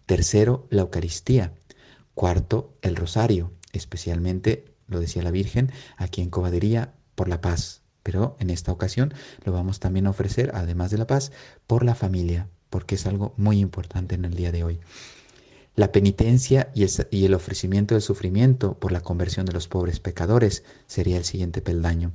Tercero, 0.05 0.67
la 0.69 0.83
Eucaristía. 0.83 1.53
Cuarto, 2.15 2.73
el 2.81 2.95
rosario, 2.95 3.51
especialmente, 3.73 4.65
lo 4.87 4.99
decía 4.99 5.21
la 5.21 5.31
Virgen, 5.31 5.71
aquí 5.97 6.21
en 6.21 6.29
Cobadería, 6.29 6.93
por 7.15 7.27
la 7.27 7.41
paz, 7.41 7.80
pero 8.03 8.35
en 8.39 8.49
esta 8.49 8.71
ocasión 8.71 9.13
lo 9.43 9.51
vamos 9.51 9.79
también 9.79 10.07
a 10.07 10.11
ofrecer, 10.11 10.51
además 10.53 10.91
de 10.91 10.97
la 10.97 11.07
paz, 11.07 11.31
por 11.67 11.83
la 11.85 11.95
familia, 11.95 12.47
porque 12.69 12.95
es 12.95 13.05
algo 13.05 13.33
muy 13.37 13.59
importante 13.59 14.15
en 14.15 14.25
el 14.25 14.33
día 14.33 14.51
de 14.51 14.63
hoy. 14.63 14.79
La 15.73 15.93
penitencia 15.93 16.69
y 16.75 16.83
el, 17.23 17.33
ofrecimiento 17.33 17.95
del 17.95 18.01
sufrimiento 18.01 18.73
por 18.73 18.91
la 18.91 18.99
conversión 18.99 19.45
de 19.45 19.53
los 19.53 19.69
pobres 19.69 20.01
pecadores 20.01 20.65
sería 20.85 21.15
el 21.15 21.23
siguiente 21.23 21.61
peldaño. 21.61 22.11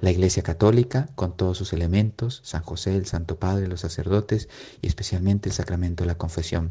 La 0.00 0.12
Iglesia 0.12 0.44
Católica, 0.44 1.08
con 1.16 1.36
todos 1.36 1.58
sus 1.58 1.72
elementos, 1.72 2.40
San 2.44 2.62
José, 2.62 2.94
el 2.94 3.06
Santo 3.06 3.40
Padre, 3.40 3.66
los 3.66 3.80
sacerdotes 3.80 4.48
y 4.82 4.86
especialmente 4.86 5.48
el 5.48 5.54
sacramento 5.54 6.04
de 6.04 6.08
la 6.08 6.16
confesión. 6.16 6.70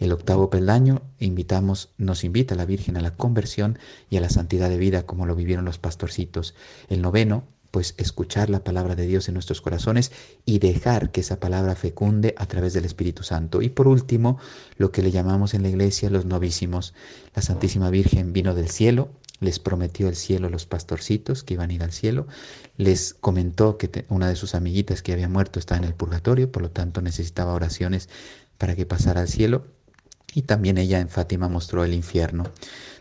El 0.00 0.10
octavo 0.10 0.50
peldaño 0.50 1.02
invitamos, 1.20 1.90
nos 1.98 2.24
invita 2.24 2.54
a 2.54 2.58
la 2.58 2.66
Virgen 2.66 2.96
a 2.96 3.00
la 3.00 3.14
conversión 3.14 3.78
y 4.10 4.16
a 4.16 4.20
la 4.20 4.28
santidad 4.28 4.70
de 4.70 4.78
vida 4.78 5.04
como 5.06 5.24
lo 5.24 5.36
vivieron 5.36 5.64
los 5.64 5.78
pastorcitos. 5.78 6.56
El 6.88 7.00
noveno 7.00 7.44
pues 7.70 7.94
escuchar 7.98 8.50
la 8.50 8.64
palabra 8.64 8.96
de 8.96 9.06
Dios 9.06 9.28
en 9.28 9.34
nuestros 9.34 9.60
corazones 9.60 10.10
y 10.44 10.58
dejar 10.58 11.12
que 11.12 11.20
esa 11.20 11.38
palabra 11.38 11.74
fecunde 11.76 12.34
a 12.36 12.46
través 12.46 12.72
del 12.72 12.84
Espíritu 12.84 13.22
Santo. 13.22 13.62
Y 13.62 13.68
por 13.68 13.88
último, 13.88 14.38
lo 14.76 14.90
que 14.90 15.02
le 15.02 15.10
llamamos 15.10 15.54
en 15.54 15.62
la 15.62 15.68
iglesia 15.68 16.10
los 16.10 16.24
novísimos. 16.24 16.94
La 17.34 17.42
Santísima 17.42 17.90
Virgen 17.90 18.32
vino 18.32 18.54
del 18.54 18.68
cielo, 18.68 19.10
les 19.38 19.58
prometió 19.58 20.08
el 20.08 20.16
cielo 20.16 20.48
a 20.48 20.50
los 20.50 20.66
pastorcitos 20.66 21.44
que 21.44 21.54
iban 21.54 21.70
a 21.70 21.74
ir 21.74 21.82
al 21.82 21.92
cielo, 21.92 22.26
les 22.76 23.14
comentó 23.14 23.78
que 23.78 24.04
una 24.08 24.28
de 24.28 24.36
sus 24.36 24.54
amiguitas 24.54 25.02
que 25.02 25.12
había 25.12 25.28
muerto 25.28 25.58
estaba 25.58 25.78
en 25.78 25.84
el 25.84 25.94
purgatorio, 25.94 26.50
por 26.50 26.62
lo 26.62 26.70
tanto 26.70 27.00
necesitaba 27.00 27.54
oraciones 27.54 28.08
para 28.58 28.74
que 28.76 28.84
pasara 28.86 29.22
al 29.22 29.28
cielo. 29.28 29.66
Y 30.32 30.42
también 30.42 30.78
ella 30.78 31.00
en 31.00 31.08
Fátima 31.08 31.48
mostró 31.48 31.84
el 31.84 31.92
infierno 31.92 32.44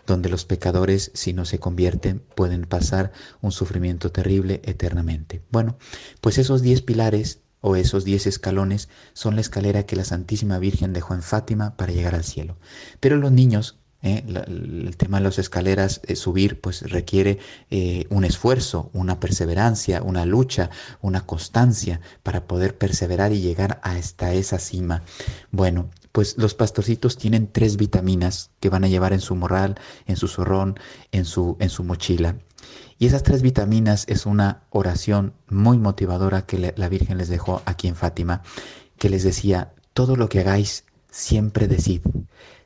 donde 0.10 0.30
los 0.30 0.46
pecadores, 0.46 1.12
si 1.14 1.34
no 1.34 1.46
se 1.46 1.60
convierten, 1.60 2.22
pueden 2.36 2.66
pasar 2.66 3.12
un 3.42 3.52
sufrimiento 3.52 4.12
terrible 4.12 4.62
eternamente. 4.66 5.42
Bueno, 5.52 5.78
pues 6.20 6.38
esos 6.38 6.62
diez 6.62 6.82
pilares 6.82 7.40
o 7.62 7.76
esos 7.76 8.04
diez 8.04 8.28
escalones 8.28 8.90
son 9.14 9.36
la 9.36 9.42
escalera 9.42 9.86
que 9.86 9.96
la 9.96 10.06
Santísima 10.06 10.60
Virgen 10.60 10.94
dejó 10.94 11.14
en 11.14 11.22
Fátima 11.22 11.78
para 11.78 11.94
llegar 11.94 12.16
al 12.16 12.24
cielo. 12.24 12.58
Pero 13.00 13.18
los 13.18 13.32
niños 13.32 13.80
¿eh? 14.02 14.24
el 14.48 14.96
tema 14.98 15.18
de 15.18 15.24
las 15.26 15.40
escaleras, 15.40 16.02
eh, 16.06 16.16
subir, 16.16 16.62
pues 16.62 16.90
requiere 16.90 17.40
eh, 17.70 18.06
un 18.10 18.26
esfuerzo, 18.26 18.90
una 18.94 19.20
perseverancia, 19.20 20.02
una 20.02 20.26
lucha, 20.26 20.70
una 21.02 21.26
constancia 21.26 22.02
para 22.24 22.46
poder 22.46 22.78
perseverar 22.78 23.34
y 23.34 23.42
llegar 23.42 23.80
hasta 23.84 24.34
esa 24.34 24.60
cima. 24.60 25.04
Bueno, 25.52 25.90
pues 26.12 26.38
los 26.38 26.54
pastorcitos 26.54 27.18
tienen 27.18 27.52
tres 27.52 27.78
vitaminas 27.78 28.52
que 28.60 28.70
van 28.70 28.84
a 28.84 28.88
llevar 28.88 29.14
en 29.14 29.22
su 29.22 29.36
morral, 29.36 29.76
en 30.06 30.16
su 30.16 30.28
zorrón, 30.28 30.80
en 31.12 31.26
su, 31.26 31.58
en 31.60 31.70
su 31.70 31.84
mochila. 31.84 32.36
Y 32.98 33.08
esas 33.08 33.24
tres 33.24 33.42
vitaminas 33.42 34.06
es 34.08 34.26
una 34.26 34.64
oración 34.70 35.34
muy 35.48 35.78
motivadora 35.78 36.46
que 36.46 36.74
la 36.76 36.90
Virgen 36.90 37.18
les 37.18 37.30
dejó 37.30 37.62
aquí 37.66 37.88
en 37.88 37.96
Fátima, 37.96 38.42
que 38.98 39.10
les 39.10 39.24
decía, 39.24 39.72
todo 39.94 40.16
lo 40.16 40.28
que 40.28 40.40
hagáis, 40.40 40.84
siempre 41.10 41.68
decid, 41.68 42.02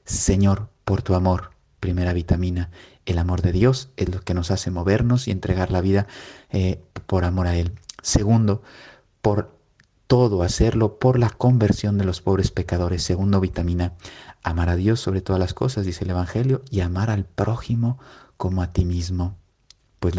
Señor, 0.06 0.70
por 0.86 1.02
tu 1.02 1.14
amor, 1.14 1.52
primera 1.80 2.14
vitamina, 2.14 2.72
el 3.06 3.18
amor 3.18 3.42
de 3.42 3.52
Dios 3.52 3.90
es 3.98 4.10
lo 4.10 4.22
que 4.22 4.34
nos 4.34 4.52
hace 4.52 4.72
movernos 4.72 5.28
y 5.28 5.32
entregar 5.32 5.72
la 5.72 5.82
vida 5.82 6.08
eh, 6.50 6.82
por 7.06 7.26
amor 7.26 7.48
a 7.48 7.56
Él. 7.56 7.74
Segundo, 8.02 8.64
por 9.22 9.58
todo 10.08 10.44
hacerlo 10.44 11.00
por 11.00 11.20
la 11.20 11.30
conversión 11.30 11.98
de 11.98 12.06
los 12.06 12.22
pobres 12.22 12.52
pecadores. 12.52 13.04
Segundo, 13.04 13.40
vitamina, 13.40 13.94
amar 14.44 14.70
a 14.70 14.76
Dios 14.76 15.00
sobre 15.00 15.22
todas 15.22 15.40
las 15.40 15.54
cosas, 15.54 15.86
dice 15.86 16.04
el 16.04 16.12
Evangelio, 16.12 16.62
y 16.70 16.82
amar 16.82 17.10
al 17.10 17.26
prójimo 17.26 18.00
como 18.38 18.62
a 18.62 18.74
ti 18.74 18.86
mismo. 18.86 19.38
Pues 20.04 20.16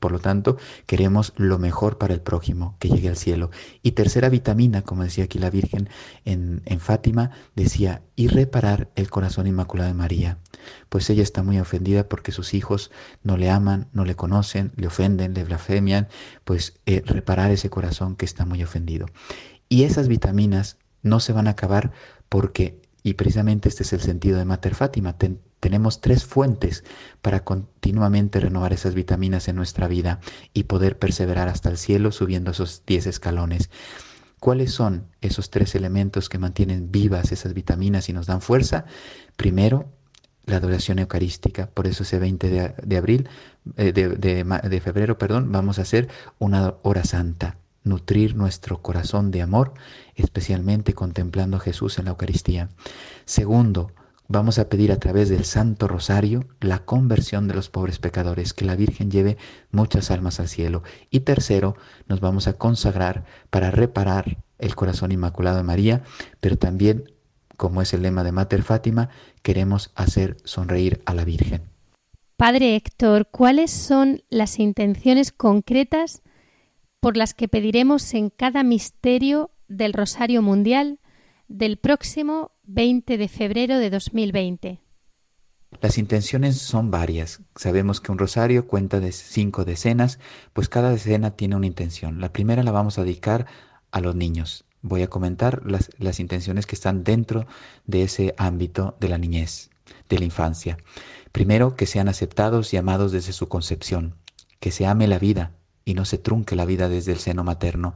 por 0.00 0.10
lo 0.10 0.18
tanto, 0.18 0.56
queremos 0.86 1.32
lo 1.36 1.60
mejor 1.60 1.96
para 1.96 2.12
el 2.12 2.20
prójimo, 2.20 2.74
que 2.80 2.88
llegue 2.88 3.08
al 3.08 3.16
cielo. 3.16 3.52
Y 3.84 3.92
tercera 3.92 4.28
vitamina, 4.30 4.82
como 4.82 5.04
decía 5.04 5.22
aquí 5.22 5.38
la 5.38 5.48
Virgen 5.48 5.88
en, 6.24 6.60
en 6.64 6.80
Fátima, 6.80 7.30
decía, 7.54 8.02
y 8.16 8.26
reparar 8.26 8.90
el 8.96 9.10
corazón 9.10 9.46
inmaculado 9.46 9.90
de 9.90 9.94
María. 9.94 10.38
Pues 10.88 11.08
ella 11.08 11.22
está 11.22 11.44
muy 11.44 11.60
ofendida 11.60 12.08
porque 12.08 12.32
sus 12.32 12.52
hijos 12.52 12.90
no 13.22 13.36
le 13.36 13.48
aman, 13.48 13.86
no 13.92 14.04
le 14.04 14.16
conocen, 14.16 14.72
le 14.74 14.88
ofenden, 14.88 15.34
le 15.34 15.44
blasfemian, 15.44 16.08
pues 16.42 16.80
eh, 16.86 17.04
reparar 17.06 17.52
ese 17.52 17.70
corazón 17.70 18.16
que 18.16 18.24
está 18.24 18.44
muy 18.44 18.64
ofendido. 18.64 19.06
Y 19.68 19.84
esas 19.84 20.08
vitaminas 20.08 20.78
no 21.04 21.20
se 21.20 21.32
van 21.32 21.46
a 21.46 21.50
acabar 21.50 21.92
porque, 22.28 22.82
y 23.04 23.14
precisamente 23.14 23.68
este 23.68 23.84
es 23.84 23.92
el 23.92 24.00
sentido 24.00 24.36
de 24.36 24.46
Mater 24.46 24.74
Fátima, 24.74 25.16
tenemos 25.60 26.00
tres 26.00 26.24
fuentes 26.24 26.84
para 27.22 27.44
continuamente 27.44 28.40
renovar 28.40 28.72
esas 28.72 28.94
vitaminas 28.94 29.48
en 29.48 29.56
nuestra 29.56 29.88
vida 29.88 30.20
y 30.52 30.64
poder 30.64 30.98
perseverar 30.98 31.48
hasta 31.48 31.68
el 31.70 31.78
cielo 31.78 32.12
subiendo 32.12 32.50
esos 32.50 32.82
diez 32.86 33.06
escalones. 33.06 33.70
¿Cuáles 34.40 34.72
son 34.72 35.08
esos 35.20 35.50
tres 35.50 35.74
elementos 35.74 36.28
que 36.28 36.38
mantienen 36.38 36.92
vivas 36.92 37.32
esas 37.32 37.54
vitaminas 37.54 38.08
y 38.08 38.12
nos 38.12 38.26
dan 38.26 38.40
fuerza? 38.40 38.84
Primero, 39.36 39.90
la 40.48 40.56
adoración 40.56 40.98
eucarística. 40.98 41.68
Por 41.68 41.86
eso 41.86 42.04
ese 42.04 42.18
20 42.18 42.74
de, 42.76 42.96
abril, 42.96 43.28
eh, 43.76 43.92
de, 43.92 44.80
febrero, 44.80 45.18
perdón, 45.18 45.50
vamos 45.50 45.78
a 45.78 45.82
hacer 45.82 46.08
una 46.38 46.74
hora 46.82 47.04
santa, 47.04 47.58
nutrir 47.84 48.36
nuestro 48.36 48.80
corazón 48.80 49.30
de 49.30 49.42
amor, 49.42 49.74
especialmente 50.14 50.94
contemplando 50.94 51.56
a 51.56 51.60
Jesús 51.60 51.98
en 51.98 52.06
la 52.06 52.12
Eucaristía. 52.12 52.68
Segundo, 53.24 53.92
vamos 54.28 54.58
a 54.58 54.68
pedir 54.68 54.92
a 54.92 54.98
través 54.98 55.28
del 55.28 55.44
Santo 55.44 55.88
Rosario 55.88 56.46
la 56.60 56.84
conversión 56.84 57.48
de 57.48 57.54
los 57.54 57.70
pobres 57.70 57.98
pecadores, 57.98 58.54
que 58.54 58.64
la 58.64 58.76
Virgen 58.76 59.10
lleve 59.10 59.36
muchas 59.72 60.10
almas 60.10 60.38
al 60.38 60.48
cielo. 60.48 60.82
Y 61.10 61.20
tercero, 61.20 61.76
nos 62.06 62.20
vamos 62.20 62.46
a 62.46 62.52
consagrar 62.52 63.24
para 63.50 63.70
reparar 63.70 64.38
el 64.58 64.74
corazón 64.74 65.12
inmaculado 65.12 65.56
de 65.56 65.62
María, 65.62 66.02
pero 66.40 66.56
también 66.56 67.04
como 67.58 67.82
es 67.82 67.92
el 67.92 68.02
lema 68.02 68.24
de 68.24 68.32
Mater 68.32 68.62
Fátima, 68.62 69.10
queremos 69.42 69.90
hacer 69.96 70.36
sonreír 70.44 71.02
a 71.04 71.12
la 71.12 71.24
Virgen. 71.24 71.62
Padre 72.36 72.76
Héctor, 72.76 73.26
¿cuáles 73.30 73.72
son 73.72 74.22
las 74.30 74.60
intenciones 74.60 75.32
concretas 75.32 76.22
por 77.00 77.16
las 77.16 77.34
que 77.34 77.48
pediremos 77.48 78.14
en 78.14 78.30
cada 78.30 78.62
misterio 78.62 79.50
del 79.66 79.92
Rosario 79.92 80.40
Mundial 80.40 81.00
del 81.48 81.78
próximo 81.78 82.52
20 82.70 83.16
de 83.16 83.28
febrero 83.28 83.78
de 83.78 83.88
2020? 83.88 84.82
Las 85.80 85.96
intenciones 85.96 86.58
son 86.58 86.90
varias. 86.90 87.40
Sabemos 87.56 88.02
que 88.02 88.12
un 88.12 88.18
rosario 88.18 88.66
cuenta 88.66 89.00
de 89.00 89.10
cinco 89.12 89.64
decenas, 89.64 90.18
pues 90.52 90.68
cada 90.68 90.90
decena 90.90 91.30
tiene 91.30 91.56
una 91.56 91.66
intención. 91.66 92.20
La 92.20 92.30
primera 92.30 92.62
la 92.62 92.70
vamos 92.70 92.98
a 92.98 93.04
dedicar 93.04 93.46
a 93.90 94.00
los 94.00 94.14
niños, 94.14 94.66
voy 94.82 95.00
a 95.00 95.08
comentar 95.08 95.62
las, 95.64 95.88
las 95.96 96.20
intenciones 96.20 96.66
que 96.66 96.74
están 96.74 97.04
dentro 97.04 97.46
de 97.86 98.02
ese 98.02 98.34
ámbito 98.36 98.98
de 99.00 99.08
la 99.08 99.16
niñez, 99.16 99.70
de 100.10 100.18
la 100.18 100.26
infancia. 100.26 100.76
Primero, 101.32 101.74
que 101.74 101.86
sean 101.86 102.06
aceptados 102.06 102.74
y 102.74 102.76
amados 102.76 103.12
desde 103.12 103.32
su 103.32 103.48
concepción, 103.48 104.14
que 104.60 104.72
se 104.72 104.84
ame 104.84 105.08
la 105.08 105.18
vida 105.18 105.52
y 105.88 105.94
no 105.94 106.04
se 106.04 106.18
trunque 106.18 106.54
la 106.54 106.66
vida 106.66 106.90
desde 106.90 107.12
el 107.12 107.18
seno 107.18 107.44
materno, 107.44 107.94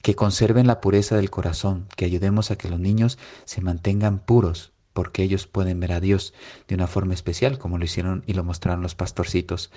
que 0.00 0.16
conserven 0.16 0.66
la 0.66 0.80
pureza 0.80 1.16
del 1.16 1.28
corazón, 1.28 1.86
que 1.94 2.06
ayudemos 2.06 2.50
a 2.50 2.56
que 2.56 2.70
los 2.70 2.80
niños 2.80 3.18
se 3.44 3.60
mantengan 3.60 4.18
puros, 4.18 4.73
porque 4.94 5.24
ellos 5.24 5.46
pueden 5.46 5.80
ver 5.80 5.92
a 5.92 6.00
Dios 6.00 6.32
de 6.68 6.76
una 6.76 6.86
forma 6.86 7.12
especial, 7.12 7.58
como 7.58 7.76
lo 7.78 7.84
hicieron 7.84 8.22
y 8.26 8.32
lo 8.32 8.44
mostraron 8.44 8.80
los 8.80 8.94
pastorcitos. 8.94 9.70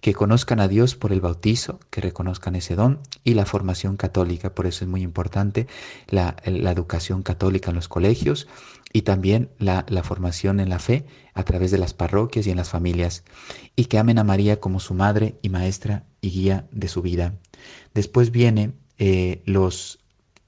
Que 0.00 0.14
conozcan 0.14 0.58
a 0.58 0.66
Dios 0.66 0.96
por 0.96 1.12
el 1.12 1.20
bautizo, 1.20 1.78
que 1.90 2.00
reconozcan 2.00 2.56
ese 2.56 2.74
don 2.74 2.98
y 3.22 3.34
la 3.34 3.44
formación 3.44 3.96
católica. 3.96 4.54
Por 4.54 4.66
eso 4.66 4.84
es 4.84 4.90
muy 4.90 5.02
importante 5.02 5.68
la, 6.08 6.34
educación 6.44 7.22
católica 7.22 7.70
en 7.70 7.76
los 7.76 7.86
colegios 7.86 8.48
y 8.94 9.02
también 9.02 9.50
la, 9.58 9.84
formación 10.02 10.58
en 10.58 10.70
la 10.70 10.78
fe 10.78 11.04
a 11.34 11.42
través 11.44 11.70
de 11.70 11.78
las 11.78 11.92
parroquias 11.92 12.46
y 12.46 12.50
en 12.50 12.56
las 12.56 12.70
familias. 12.70 13.24
Y 13.76 13.84
que 13.84 13.98
amen 13.98 14.18
a 14.18 14.24
María 14.24 14.58
como 14.58 14.80
su 14.80 14.94
madre 14.94 15.38
y 15.42 15.50
maestra 15.50 16.06
y 16.22 16.30
guía 16.30 16.66
de 16.72 16.88
su 16.88 17.02
vida. 17.02 17.34
Después 17.92 18.30
viene 18.30 18.72
eh, 18.96 19.42
los, 19.44 19.98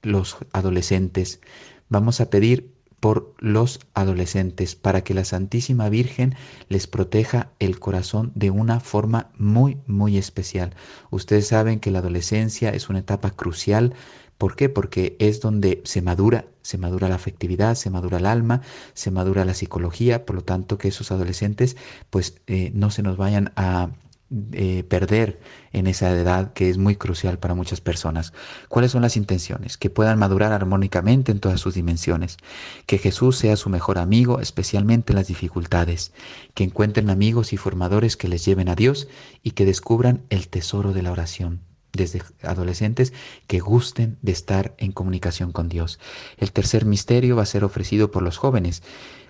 los 0.01 0.37
adolescentes. 0.51 1.41
Vamos 1.89 2.21
a 2.21 2.31
pedir 2.31 2.74
por 3.05 3.35
los 3.37 3.81
adolescentes 3.93 4.73
para 4.73 5.03
que 5.03 5.13
la 5.13 5.25
Santísima 5.25 5.89
Virgen 5.89 6.33
les 6.69 6.87
proteja 6.87 7.51
el 7.59 7.77
corazón 7.77 8.31
de 8.33 8.49
una 8.49 8.79
forma 8.79 9.29
muy, 9.37 9.77
muy 9.85 10.17
especial. 10.17 10.73
Ustedes 11.11 11.45
saben 11.45 11.79
que 11.79 11.91
la 11.91 11.99
adolescencia 11.99 12.71
es 12.71 12.89
una 12.89 12.97
etapa 12.97 13.29
crucial. 13.29 13.93
¿Por 14.39 14.55
qué? 14.55 14.69
Porque 14.69 15.17
es 15.19 15.39
donde 15.39 15.83
se 15.85 16.01
madura, 16.01 16.45
se 16.63 16.79
madura 16.79 17.07
la 17.07 17.13
afectividad, 17.13 17.75
se 17.75 17.91
madura 17.91 18.17
el 18.17 18.25
alma, 18.25 18.63
se 18.95 19.11
madura 19.11 19.45
la 19.45 19.53
psicología, 19.53 20.25
por 20.25 20.37
lo 20.37 20.43
tanto 20.43 20.79
que 20.79 20.87
esos 20.87 21.11
adolescentes 21.11 21.77
pues 22.09 22.41
eh, 22.47 22.71
no 22.73 22.89
se 22.89 23.03
nos 23.03 23.17
vayan 23.17 23.53
a 23.55 23.91
eh, 24.51 24.83
perder 24.83 25.39
en 25.71 25.87
esa 25.87 26.11
edad 26.11 26.53
que 26.53 26.69
es 26.69 26.77
muy 26.77 26.95
crucial 26.95 27.39
para 27.39 27.55
muchas 27.55 27.79
personas. 27.79 28.33
¿Cuáles 28.67 28.91
son 28.91 29.01
las 29.01 29.17
intenciones? 29.17 29.77
Que 29.77 29.89
puedan 29.89 30.19
madurar 30.19 30.51
armónicamente 30.51 31.31
en 31.31 31.39
todas 31.39 31.61
sus 31.61 31.73
dimensiones, 31.73 32.37
que 32.85 32.97
Jesús 32.97 33.37
sea 33.37 33.55
su 33.55 33.69
mejor 33.69 33.97
amigo, 33.97 34.39
especialmente 34.39 35.13
en 35.13 35.17
las 35.17 35.27
dificultades, 35.27 36.11
que 36.53 36.63
encuentren 36.63 37.09
amigos 37.09 37.53
y 37.53 37.57
formadores 37.57 38.17
que 38.17 38.27
les 38.27 38.43
lleven 38.43 38.69
a 38.69 38.75
Dios 38.75 39.07
y 39.41 39.51
que 39.51 39.65
descubran 39.65 40.23
el 40.29 40.47
tesoro 40.47 40.93
de 40.93 41.01
la 41.01 41.11
oración 41.11 41.61
desde 41.93 42.21
adolescentes 42.43 43.13
que 43.47 43.59
gusten 43.59 44.17
de 44.21 44.33
estar 44.33 44.75
en 44.79 44.91
comunicación 44.91 45.53
con 45.53 45.69
Dios. 45.69 45.97
El 46.35 46.51
tercer 46.51 46.83
misterio 46.83 47.37
va 47.37 47.43
a 47.43 47.45
ser 47.45 47.63
ofrecido 47.63 48.11
por 48.11 48.21
los 48.21 48.37
jóvenes 48.37 48.83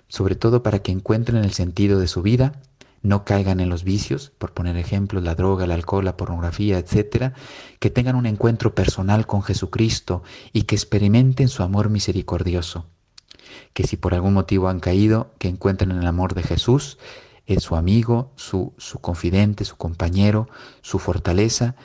sobre 0.08 0.36
todo 0.36 0.62
para 0.62 0.80
que 0.80 0.92
encuentren 0.92 1.44
el 1.44 1.52
sentido 1.52 1.98
de 1.98 2.06
su 2.06 2.22
vida, 2.22 2.60
no 3.06 3.24
caigan 3.24 3.60
en 3.60 3.68
los 3.68 3.84
vicios, 3.84 4.32
por 4.38 4.52
poner 4.52 4.76
ejemplos, 4.76 5.22
la 5.22 5.34
droga, 5.34 5.64
el 5.64 5.70
alcohol, 5.70 6.04
la 6.04 6.16
pornografía, 6.16 6.78
etcétera, 6.78 7.34
que 7.78 7.90
tengan 7.90 8.16
un 8.16 8.26
encuentro 8.26 8.74
personal 8.74 9.26
con 9.26 9.42
Jesucristo 9.42 10.22
y 10.52 10.62
que 10.62 10.74
experimenten 10.74 11.48
su 11.48 11.62
amor 11.62 11.88
misericordioso. 11.88 12.86
Que 13.72 13.86
si 13.86 13.96
por 13.96 14.14
algún 14.14 14.34
motivo 14.34 14.68
han 14.68 14.80
caído, 14.80 15.34
que 15.38 15.48
encuentren 15.48 15.92
el 15.92 16.06
amor 16.06 16.34
de 16.34 16.42
Jesús, 16.42 16.98
es 17.46 17.62
su 17.62 17.76
amigo, 17.76 18.32
su, 18.34 18.74
su 18.76 18.98
confidente, 18.98 19.64
su 19.64 19.76
compañero, 19.76 20.48
su 20.82 20.98
fortaleza, 20.98 21.76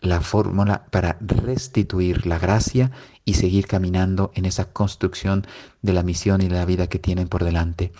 la 0.00 0.20
fórmula 0.20 0.86
para 0.90 1.16
restituir 1.20 2.26
la 2.26 2.38
gracia 2.38 2.90
y 3.24 3.34
seguir 3.34 3.66
caminando 3.66 4.30
en 4.34 4.44
esa 4.44 4.66
construcción 4.66 5.46
de 5.82 5.92
la 5.92 6.02
misión 6.02 6.42
y 6.42 6.48
de 6.48 6.56
la 6.56 6.64
vida 6.64 6.88
que 6.88 6.98
tienen 6.98 7.28
por 7.28 7.44
delante. 7.44 7.92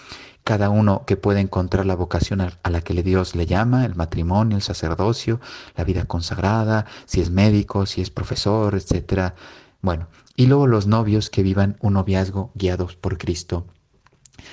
Cada 0.46 0.70
uno 0.70 1.02
que 1.06 1.16
pueda 1.16 1.40
encontrar 1.40 1.86
la 1.86 1.96
vocación 1.96 2.40
a 2.40 2.70
la 2.70 2.80
que 2.80 3.02
Dios 3.02 3.34
le 3.34 3.46
llama, 3.46 3.84
el 3.84 3.96
matrimonio, 3.96 4.56
el 4.56 4.62
sacerdocio, 4.62 5.40
la 5.74 5.82
vida 5.82 6.04
consagrada, 6.04 6.86
si 7.04 7.20
es 7.20 7.30
médico, 7.30 7.84
si 7.84 8.00
es 8.00 8.10
profesor, 8.10 8.76
etc. 8.76 9.32
Bueno, 9.82 10.06
y 10.36 10.46
luego 10.46 10.68
los 10.68 10.86
novios 10.86 11.30
que 11.30 11.42
vivan 11.42 11.76
un 11.80 11.94
noviazgo 11.94 12.52
guiados 12.54 12.94
por 12.94 13.18
Cristo. 13.18 13.66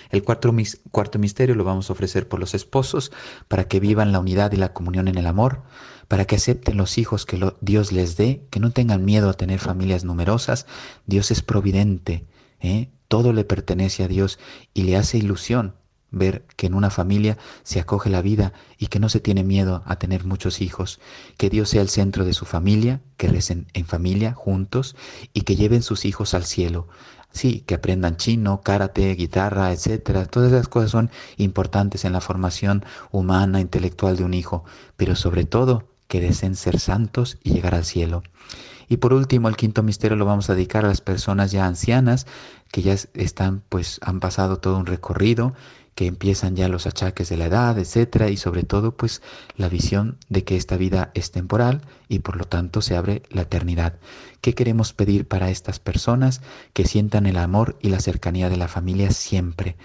El 0.10 0.24
cuarto, 0.24 0.52
cuarto 0.90 1.20
misterio 1.20 1.54
lo 1.54 1.64
vamos 1.64 1.92
a 1.92 1.94
ofrecer 1.94 2.28
por 2.28 2.40
los 2.40 2.56
esposos 2.56 3.12
para 3.48 3.66
que 3.66 3.80
vivan 3.80 4.12
la 4.12 4.20
unidad 4.20 4.52
y 4.52 4.58
la 4.58 4.74
comunión 4.74 5.08
en 5.08 5.20
el 5.20 5.28
amor, 5.28 5.62
para 6.08 6.26
que 6.26 6.38
acepten 6.38 6.76
los 6.76 6.98
hijos 6.98 7.28
que 7.28 7.54
Dios 7.62 7.92
les 7.92 8.18
dé, 8.18 8.48
que 8.50 8.60
no 8.60 8.72
tengan 8.72 9.06
miedo 9.06 9.30
a 9.30 9.36
tener 9.36 9.60
familias 9.60 10.04
numerosas. 10.06 10.66
Dios 11.06 11.30
es 11.30 11.44
providente, 11.44 12.26
¿eh? 12.62 12.90
todo 13.08 13.32
le 13.32 13.46
pertenece 13.46 14.04
a 14.04 14.08
Dios 14.08 14.40
y 14.74 14.86
le 14.86 14.98
hace 14.98 15.20
ilusión 15.20 15.76
ver 16.14 16.46
que 16.56 16.68
en 16.68 16.76
una 16.76 16.90
familia 16.90 17.38
se 17.64 17.80
acoge 17.80 18.10
la 18.10 18.22
vida 18.22 18.54
y 18.78 18.88
que 18.88 19.00
no 19.00 19.10
se 19.10 19.20
tiene 19.20 19.44
miedo 19.44 19.84
a 19.86 19.98
tener 19.98 20.24
muchos 20.24 20.62
hijos, 20.62 21.00
que 21.38 21.50
Dios 21.50 21.70
sea 21.70 21.82
el 21.82 21.90
centro 21.90 22.24
de 22.24 22.34
su 22.34 22.46
familia, 22.46 23.02
que 23.18 23.28
recen 23.28 23.68
en 23.74 23.86
familia 23.86 24.34
juntos 24.34 24.96
y 25.34 25.42
que 25.42 25.56
lleven 25.56 25.82
sus 25.82 26.06
hijos 26.06 26.34
al 26.34 26.46
cielo. 26.46 26.88
Sí, 27.32 27.62
que 27.62 27.74
aprendan 27.74 28.16
chino, 28.16 28.62
karate, 28.62 29.16
guitarra, 29.16 29.74
etcétera. 29.74 30.26
Todas 30.28 30.52
esas 30.52 30.68
cosas 30.68 30.92
son 30.92 31.10
importantes 31.38 32.06
en 32.06 32.14
la 32.14 32.22
formación 32.22 32.86
humana, 33.12 33.60
intelectual 33.60 34.16
de 34.16 34.24
un 34.24 34.36
hijo, 34.36 34.64
pero 34.98 35.16
sobre 35.16 35.44
todo 35.44 35.88
que 36.08 36.22
deseen 36.22 36.56
ser 36.56 36.80
santos 36.80 37.40
y 37.44 37.54
llegar 37.54 37.74
al 37.74 37.86
cielo. 37.86 38.22
Y 38.88 38.98
por 38.98 39.14
último, 39.14 39.50
el 39.50 39.56
quinto 39.56 39.82
misterio 39.82 40.16
lo 40.16 40.26
vamos 40.26 40.50
a 40.50 40.54
dedicar 40.54 40.86
a 40.86 40.90
las 40.90 41.02
personas 41.02 41.52
ya 41.52 41.66
ancianas 41.66 42.28
que 42.72 42.84
ya 42.84 42.96
están, 43.14 43.64
pues, 43.70 44.00
han 44.04 44.20
pasado 44.20 44.58
todo 44.58 44.78
un 44.78 44.86
recorrido, 44.86 45.54
que 45.96 46.08
empiezan 46.08 46.56
ya 46.56 46.68
los 46.68 46.88
achaques 46.88 47.30
de 47.30 47.38
la 47.38 47.46
edad, 47.46 47.78
etcétera, 47.78 48.30
y 48.30 48.38
sobre 48.38 48.64
todo, 48.64 48.96
pues, 48.96 49.22
la 49.56 49.70
visión 49.70 50.18
de 50.30 50.44
que 50.44 50.56
esta 50.56 50.78
vida 50.78 51.12
es 51.14 51.32
temporal 51.32 51.82
y 52.10 52.20
por 52.20 52.36
lo 52.38 52.46
tanto 52.46 52.82
se 52.82 52.96
abre 52.96 53.24
la 53.30 53.44
eternidad. 53.44 54.00
¿Qué 54.42 54.54
queremos 54.54 54.94
pedir 54.94 55.28
para 55.28 55.50
estas 55.50 55.80
personas? 55.80 56.42
Que 56.74 56.86
sientan 56.86 57.26
el 57.26 57.38
amor 57.38 57.78
y 57.82 57.90
la 57.90 58.00
cercanía 58.00 58.50
de 58.50 58.58
la 58.58 58.68
familia 58.68 59.12
siempre 59.12 59.76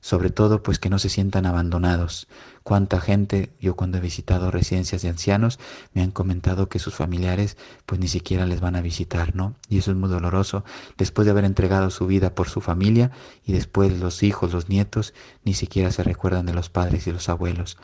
sobre 0.00 0.30
todo 0.30 0.62
pues 0.62 0.78
que 0.78 0.90
no 0.90 0.98
se 0.98 1.08
sientan 1.08 1.46
abandonados. 1.46 2.28
Cuánta 2.62 3.00
gente, 3.00 3.50
yo 3.60 3.76
cuando 3.76 3.98
he 3.98 4.00
visitado 4.00 4.50
residencias 4.50 5.02
de 5.02 5.08
ancianos, 5.08 5.58
me 5.94 6.02
han 6.02 6.10
comentado 6.10 6.68
que 6.68 6.78
sus 6.78 6.94
familiares 6.94 7.56
pues 7.86 8.00
ni 8.00 8.08
siquiera 8.08 8.46
les 8.46 8.60
van 8.60 8.76
a 8.76 8.82
visitar, 8.82 9.34
¿no? 9.34 9.54
Y 9.68 9.78
eso 9.78 9.90
es 9.90 9.96
muy 9.96 10.10
doloroso, 10.10 10.64
después 10.96 11.24
de 11.26 11.32
haber 11.32 11.44
entregado 11.44 11.90
su 11.90 12.06
vida 12.06 12.34
por 12.34 12.48
su 12.48 12.60
familia 12.60 13.10
y 13.44 13.52
después 13.52 13.98
los 13.98 14.22
hijos, 14.22 14.52
los 14.52 14.68
nietos, 14.68 15.14
ni 15.44 15.54
siquiera 15.54 15.90
se 15.90 16.02
recuerdan 16.02 16.46
de 16.46 16.54
los 16.54 16.68
padres 16.68 17.06
y 17.06 17.12
los 17.12 17.28
abuelos 17.28 17.78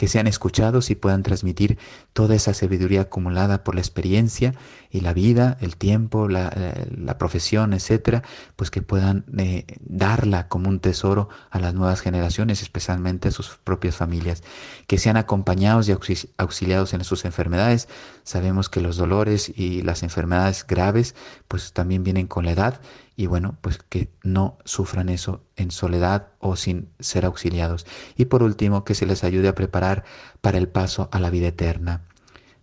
que 0.00 0.08
sean 0.08 0.26
escuchados 0.26 0.88
y 0.88 0.94
puedan 0.94 1.22
transmitir 1.22 1.76
toda 2.14 2.34
esa 2.34 2.54
sabiduría 2.54 3.02
acumulada 3.02 3.64
por 3.64 3.74
la 3.74 3.82
experiencia 3.82 4.54
y 4.90 5.00
la 5.00 5.12
vida, 5.12 5.58
el 5.60 5.76
tiempo, 5.76 6.26
la, 6.26 6.50
eh, 6.56 7.14
profesión, 7.18 7.74
etcétera, 7.74 8.22
pues 8.56 8.70
que 8.70 8.80
puedan 8.80 9.26
eh, 9.36 9.66
darla 9.80 10.48
como 10.48 10.70
un 10.70 10.80
tesoro 10.80 11.28
a 11.50 11.58
las 11.58 11.74
nuevas 11.74 12.00
generaciones, 12.00 12.62
especialmente 12.62 13.28
a 13.28 13.30
sus 13.30 13.58
propias 13.62 13.94
familias, 13.94 14.42
que 14.86 14.96
sean 14.96 15.18
acompañados 15.18 15.86
y 15.86 15.92
auxiliados 16.38 16.94
en 16.94 17.04
sus 17.04 17.26
enfermedades. 17.26 17.86
Sabemos 18.22 18.70
que 18.70 18.80
los 18.80 18.96
dolores 18.96 19.52
y 19.54 19.82
las 19.82 20.02
enfermedades 20.02 20.66
graves, 20.66 21.14
pues 21.46 21.74
también 21.74 22.04
vienen 22.04 22.26
con 22.26 22.46
la 22.46 22.52
edad 22.52 22.80
y 23.20 23.26
bueno, 23.26 23.58
pues 23.60 23.76
que 23.76 24.08
no 24.22 24.56
sufran 24.64 25.10
eso 25.10 25.44
en 25.56 25.70
soledad 25.70 26.28
o 26.38 26.56
sin 26.56 26.88
ser 27.00 27.26
auxiliados. 27.26 27.84
Y 28.16 28.24
por 28.24 28.42
último, 28.42 28.82
que 28.82 28.94
se 28.94 29.04
les 29.04 29.24
ayude 29.24 29.48
a 29.48 29.54
preparar 29.54 30.04
para 30.40 30.56
el 30.56 30.68
paso 30.70 31.10
a 31.12 31.20
la 31.20 31.28
vida 31.28 31.48
eterna. 31.48 32.06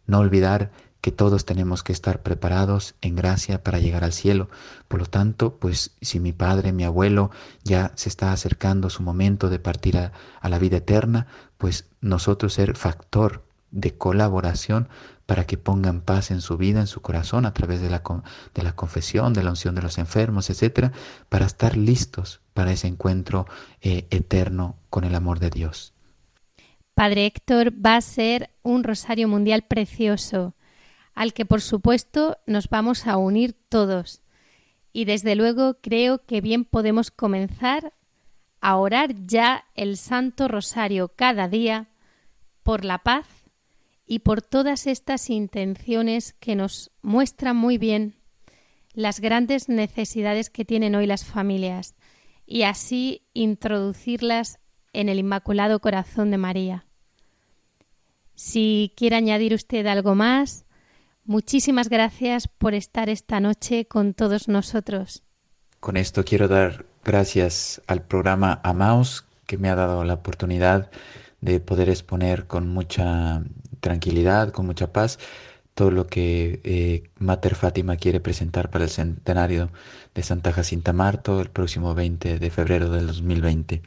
No 0.08 0.18
olvidar 0.18 0.72
que 1.00 1.12
todos 1.12 1.46
tenemos 1.46 1.84
que 1.84 1.94
estar 1.94 2.24
preparados 2.24 2.96
en 3.02 3.16
gracia 3.16 3.62
para 3.62 3.78
llegar 3.78 4.04
al 4.04 4.14
cielo. 4.14 4.50
Por 4.88 5.02
lo 5.02 5.06
tanto, 5.06 5.60
pues 5.60 5.92
si 6.02 6.20
mi 6.20 6.34
padre, 6.34 6.74
mi 6.74 6.86
abuelo 6.86 7.30
ya 7.64 7.92
se 7.94 8.10
está 8.10 8.32
acercando 8.32 8.90
su 8.90 9.04
momento 9.04 9.52
de 9.52 9.60
partir 9.60 9.96
a, 10.00 10.12
a 10.42 10.50
la 10.50 10.58
vida 10.58 10.78
eterna, 10.78 11.28
pues 11.60 11.86
nosotros 12.02 12.56
ser 12.56 12.76
factor 12.76 13.44
de 13.70 13.96
colaboración 13.96 14.90
para 15.28 15.46
que 15.46 15.58
pongan 15.58 16.02
paz 16.02 16.32
en 16.32 16.42
su 16.42 16.58
vida, 16.58 16.80
en 16.80 16.88
su 16.88 17.02
corazón, 17.02 17.46
a 17.46 17.54
través 17.54 17.82
de 17.82 17.90
la, 17.90 18.02
de 18.56 18.64
la 18.64 18.76
confesión, 18.76 19.34
de 19.34 19.44
la 19.44 19.52
unción 19.52 19.76
de 19.76 19.82
los 19.82 19.98
enfermos, 19.98 20.50
etcétera, 20.50 20.94
para 21.30 21.46
estar 21.46 21.76
listos 21.76 22.40
para 22.54 22.72
ese 22.72 22.88
encuentro 22.88 23.46
eh, 23.82 24.08
eterno 24.10 24.78
con 24.90 25.04
el 25.04 25.14
amor 25.14 25.40
de 25.40 25.50
Dios. 25.50 25.94
Padre 26.96 27.26
Héctor, 27.28 27.74
va 27.74 27.98
a 27.98 28.02
ser 28.02 28.50
un 28.64 28.86
rosario 28.86 29.28
mundial 29.28 29.64
precioso, 29.64 30.56
al 31.14 31.34
que 31.34 31.46
por 31.46 31.62
supuesto 31.62 32.38
nos 32.48 32.70
vamos 32.70 33.06
a 33.06 33.18
unir 33.18 33.54
todos. 33.68 34.22
Y 34.94 35.06
desde 35.06 35.36
luego 35.36 35.78
creo 35.82 36.26
que 36.26 36.40
bien 36.40 36.64
podemos 36.64 37.12
comenzar 37.12 37.94
a 38.62 38.78
orar 38.78 39.14
ya 39.26 39.66
el 39.76 39.98
Santo 39.98 40.48
Rosario 40.48 41.10
cada 41.10 41.50
día 41.50 41.90
por 42.64 42.86
la 42.86 43.00
paz 43.00 43.28
y 44.08 44.20
por 44.20 44.42
todas 44.42 44.88
estas 44.88 45.30
intenciones 45.30 46.34
que 46.40 46.56
nos 46.56 46.92
muestran 47.02 47.58
muy 47.58 47.78
bien 47.78 48.16
las 48.94 49.20
grandes 49.20 49.70
necesidades 49.70 50.50
que 50.50 50.66
tienen 50.66 50.96
hoy 50.96 51.06
las 51.06 51.26
familias 51.26 51.94
y 52.46 52.64
así 52.64 53.28
introducirlas 53.34 54.60
en 54.94 55.10
el 55.10 55.20
Inmaculado 55.20 55.80
Corazón 55.80 56.32
de 56.32 56.38
María. 56.38 56.86
Si 58.34 58.94
quiere 58.96 59.18
añadir 59.18 59.54
usted 59.54 59.86
algo 59.86 60.16
más, 60.16 60.66
muchísimas 61.26 61.90
gracias 61.90 62.48
por 62.48 62.74
estar 62.74 63.10
esta 63.10 63.40
noche 63.40 63.86
con 63.86 64.14
todos 64.14 64.48
nosotros. 64.48 65.24
Con 65.82 65.98
esto 65.98 66.24
quiero 66.24 66.48
dar 66.48 66.86
gracias 67.04 67.82
al 67.88 68.04
programa 68.04 68.62
Amaos 68.64 69.26
que 69.46 69.58
me 69.58 69.70
ha 69.70 69.76
dado 69.76 70.04
la 70.04 70.16
oportunidad 70.16 70.90
de 71.42 71.60
poder 71.60 71.90
exponer 71.90 72.48
con 72.48 72.68
mucha 72.68 73.44
tranquilidad, 73.80 74.52
con 74.52 74.66
mucha 74.66 74.92
paz, 74.92 75.20
todo 75.78 75.92
lo 75.92 76.08
que 76.08 76.60
eh, 76.64 77.04
Mater 77.20 77.54
Fátima 77.54 77.98
quiere 77.98 78.20
presentar 78.20 78.72
para 78.72 78.86
el 78.86 78.90
centenario 78.90 79.70
de 80.16 80.24
Santa 80.24 80.52
Jacinta 80.52 80.92
Marto 80.92 81.40
el 81.40 81.52
próximo 81.52 81.94
20 81.94 82.40
de 82.40 82.50
febrero 82.50 82.90
del 82.90 83.06
2020. 83.06 83.84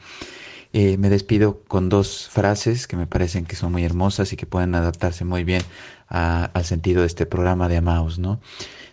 Eh, 0.71 0.97
me 0.97 1.09
despido 1.09 1.63
con 1.67 1.89
dos 1.89 2.29
frases 2.29 2.87
que 2.87 2.95
me 2.95 3.07
parecen 3.07 3.45
que 3.45 3.57
son 3.57 3.73
muy 3.73 3.83
hermosas 3.83 4.31
y 4.31 4.37
que 4.37 4.45
pueden 4.45 4.73
adaptarse 4.73 5.25
muy 5.25 5.43
bien 5.43 5.63
al 6.07 6.63
sentido 6.63 7.01
de 7.01 7.07
este 7.07 7.25
programa 7.25 7.67
de 7.67 7.75
Amaos, 7.75 8.19
¿no? 8.19 8.39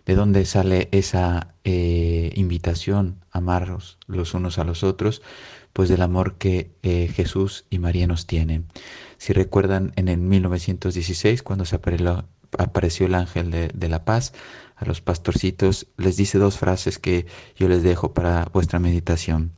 ¿De 0.04 0.16
dónde 0.16 0.44
sale 0.44 0.88
esa 0.90 1.54
eh, 1.62 2.32
invitación 2.34 3.20
a 3.30 3.38
amarnos 3.38 3.98
los 4.08 4.34
unos 4.34 4.58
a 4.58 4.64
los 4.64 4.82
otros? 4.82 5.22
Pues 5.72 5.88
del 5.88 6.02
amor 6.02 6.34
que 6.34 6.72
Jesús 7.14 7.64
y 7.70 7.78
María 7.78 8.08
nos 8.08 8.26
tienen. 8.26 8.66
Si 9.18 9.32
recuerdan, 9.32 9.92
en 9.96 10.08
el 10.08 10.18
1916, 10.18 11.42
cuando 11.42 11.64
se 11.64 11.76
apareció 11.76 13.06
el 13.06 13.14
ángel 13.14 13.50
de, 13.50 13.88
la 13.88 14.04
paz 14.04 14.32
a 14.76 14.84
los 14.84 15.00
pastorcitos, 15.00 15.88
les 15.96 16.16
dice 16.16 16.38
dos 16.38 16.56
frases 16.56 16.98
que 16.98 17.26
yo 17.56 17.68
les 17.68 17.82
dejo 17.82 18.14
para 18.14 18.48
vuestra 18.52 18.78
meditación. 18.78 19.52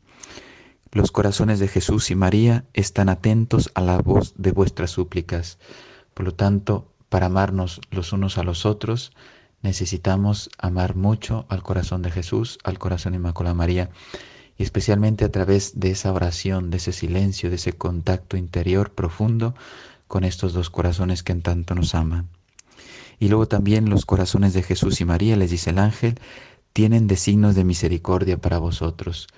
Los 0.93 1.13
corazones 1.13 1.61
de 1.61 1.69
Jesús 1.69 2.11
y 2.11 2.15
María 2.17 2.65
están 2.73 3.11
atentos 3.11 3.71
a 3.75 3.83
la 3.83 3.99
voz 3.99 4.35
de 4.37 4.51
vuestras 4.51 4.91
súplicas. 4.91 5.59
Por 6.15 6.25
lo 6.25 6.35
tanto, 6.35 6.93
para 7.11 7.27
amarnos 7.27 7.81
los 7.91 8.13
unos 8.13 8.39
a 8.39 8.43
los 8.43 8.65
otros, 8.67 9.13
necesitamos 9.63 10.51
amar 10.59 10.97
mucho 10.97 11.45
al 11.49 11.63
corazón 11.63 12.03
de 12.03 12.11
Jesús, 12.11 12.59
al 12.65 12.79
corazón 12.79 13.13
de 13.13 13.19
Inmaculada 13.19 13.55
María 13.55 13.91
y 14.61 14.63
especialmente 14.63 15.25
a 15.25 15.31
través 15.31 15.81
de 15.81 15.91
esa 15.91 16.13
oración, 16.13 16.69
de 16.69 16.77
ese 16.77 16.93
silencio, 16.93 17.49
de 17.49 17.57
ese 17.57 17.73
contacto 17.73 18.37
interior 18.37 18.93
profundo 18.93 19.55
con 20.07 20.23
estos 20.23 20.53
dos 20.53 20.69
corazones 20.69 21.23
que 21.23 21.33
en 21.33 21.41
tanto 21.41 21.75
nos 21.75 21.95
aman. 21.95 22.29
Y 23.19 23.29
luego 23.29 23.49
también 23.49 23.89
los 23.89 24.05
corazones 24.05 24.53
de 24.53 24.63
Jesús 24.63 25.01
y 25.01 25.07
María, 25.07 25.35
les 25.37 25.51
dice 25.51 25.71
el 25.71 25.79
ángel, 25.79 26.21
tienen 26.75 27.07
designos 27.07 27.55
de 27.55 27.65
misericordia 27.65 28.37
para 28.37 28.59
vosotros. 28.59 29.29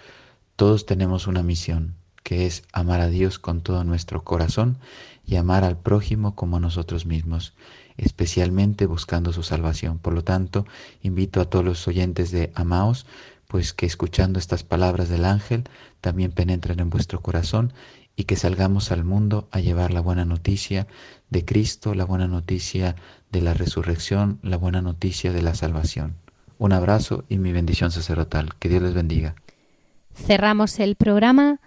Todos 0.56 0.86
tenemos 0.86 1.28
una 1.28 1.44
misión, 1.44 1.94
que 2.24 2.46
es 2.46 2.64
amar 2.72 3.00
a 3.00 3.06
Dios 3.06 3.38
con 3.38 3.60
todo 3.60 3.84
nuestro 3.84 4.24
corazón 4.24 4.78
y 5.24 5.36
amar 5.36 5.62
al 5.62 5.78
prójimo 5.78 6.34
como 6.34 6.56
a 6.56 6.60
nosotros 6.60 7.06
mismos, 7.06 7.54
especialmente 7.96 8.86
buscando 8.86 9.32
su 9.32 9.44
salvación. 9.44 10.00
Por 10.00 10.14
lo 10.14 10.24
tanto, 10.24 10.66
invito 11.00 11.40
a 11.40 11.44
todos 11.44 11.64
los 11.64 11.86
oyentes 11.86 12.32
de 12.32 12.50
Amaos, 12.56 13.06
pues 13.52 13.74
que 13.74 13.84
escuchando 13.84 14.38
estas 14.38 14.64
palabras 14.64 15.10
del 15.10 15.26
ángel 15.26 15.64
también 16.00 16.32
penetren 16.32 16.80
en 16.80 16.88
vuestro 16.88 17.20
corazón 17.20 17.74
y 18.16 18.24
que 18.24 18.34
salgamos 18.34 18.90
al 18.92 19.04
mundo 19.04 19.46
a 19.50 19.60
llevar 19.60 19.92
la 19.92 20.00
buena 20.00 20.24
noticia 20.24 20.86
de 21.28 21.44
Cristo, 21.44 21.94
la 21.94 22.06
buena 22.06 22.26
noticia 22.26 22.96
de 23.30 23.42
la 23.42 23.52
resurrección, 23.52 24.38
la 24.42 24.56
buena 24.56 24.80
noticia 24.80 25.34
de 25.34 25.42
la 25.42 25.54
salvación. 25.54 26.16
Un 26.56 26.72
abrazo 26.72 27.24
y 27.28 27.36
mi 27.36 27.52
bendición 27.52 27.90
sacerdotal. 27.90 28.54
Que 28.58 28.70
Dios 28.70 28.82
les 28.82 28.94
bendiga. 28.94 29.34
Cerramos 30.14 30.80
el 30.80 30.96
programa 30.96 31.60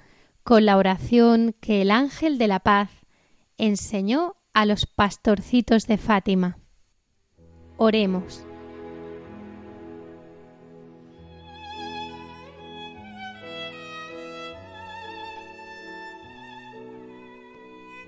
con 0.44 0.66
la 0.66 0.78
oración 0.78 1.56
que 1.62 1.84
el 1.84 1.92
ángel 1.92 2.40
de 2.40 2.48
la 2.48 2.62
paz 2.62 2.90
enseñó 3.60 4.38
a 4.56 4.66
los 4.66 4.88
pastorcitos 4.88 5.86
de 5.86 6.00
Fátima. 6.00 6.58
Oremos. 7.78 8.44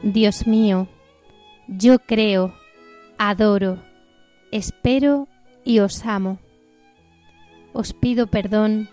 Dios 0.04 0.46
mío, 0.46 0.88
yo 1.68 1.98
creo, 2.00 2.54
adoro, 3.18 3.80
espero 4.52 5.28
y 5.66 5.80
os 5.80 6.06
amo. 6.06 6.38
Os 7.74 7.94
pido 7.94 8.28
perdón 8.28 8.90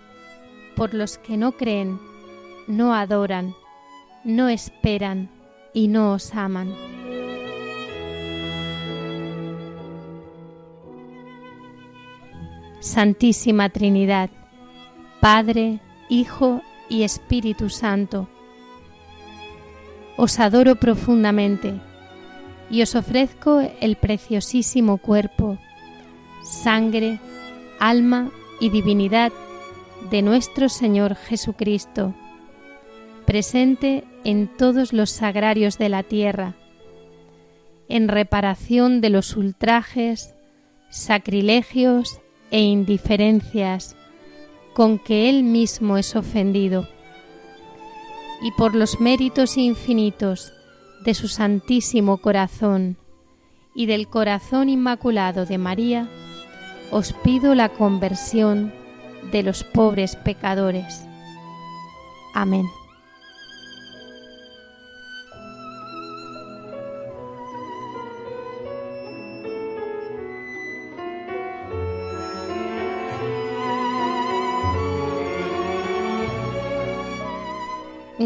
por 0.75 0.95
los 0.95 1.19
que 1.19 1.37
no 1.37 1.53
creen, 1.53 2.01
no 2.67 2.95
adoran, 2.95 3.55
no 4.25 4.49
esperan 4.49 5.31
y 5.75 5.89
no 5.89 6.15
os 6.15 6.35
aman. 6.35 6.75
Santísima 12.81 13.69
Trinidad, 13.69 14.31
Padre, 15.21 15.81
Hijo 16.09 16.63
y 16.89 17.03
Espíritu 17.03 17.69
Santo, 17.69 18.29
os 20.17 20.39
adoro 20.39 20.77
profundamente 20.77 21.75
y 22.71 22.83
os 22.83 22.95
ofrezco 22.95 23.63
el 23.81 23.97
preciosísimo 23.97 24.99
cuerpo, 24.99 25.59
sangre, 26.43 27.21
alma 27.79 28.31
y 28.61 28.71
divinidad 28.71 29.33
de 30.11 30.23
nuestro 30.23 30.69
Señor 30.69 31.15
Jesucristo, 31.17 32.15
presente 33.27 34.05
en 34.25 34.49
todos 34.49 34.93
los 34.93 35.11
sagrarios 35.11 35.79
de 35.79 35.89
la 35.89 36.03
tierra, 36.03 36.55
en 37.89 38.09
reparación 38.09 39.01
de 39.01 39.11
los 39.11 39.37
ultrajes, 39.37 40.35
sacrilegios 40.91 42.21
e 42.51 42.61
indiferencias 42.61 43.97
con 44.75 44.99
que 44.99 45.29
Él 45.29 45.43
mismo 45.43 45.99
es 45.99 46.17
ofendido 46.17 46.89
y 48.45 48.51
por 48.51 48.75
los 48.75 49.01
méritos 49.01 49.57
infinitos 49.57 50.53
de 51.03 51.15
su 51.15 51.29
Santísimo 51.29 52.19
Corazón 52.19 52.99
y 53.75 53.87
del 53.87 54.07
Corazón 54.07 54.69
Inmaculado 54.69 55.47
de 55.47 55.57
María, 55.57 56.11
os 56.91 57.15
pido 57.15 57.55
la 57.55 57.71
conversión 57.71 58.71
de 59.33 59.43
los 59.43 59.65
pobres 59.65 60.15
pecadores. 60.17 61.07
Amén. 62.35 62.67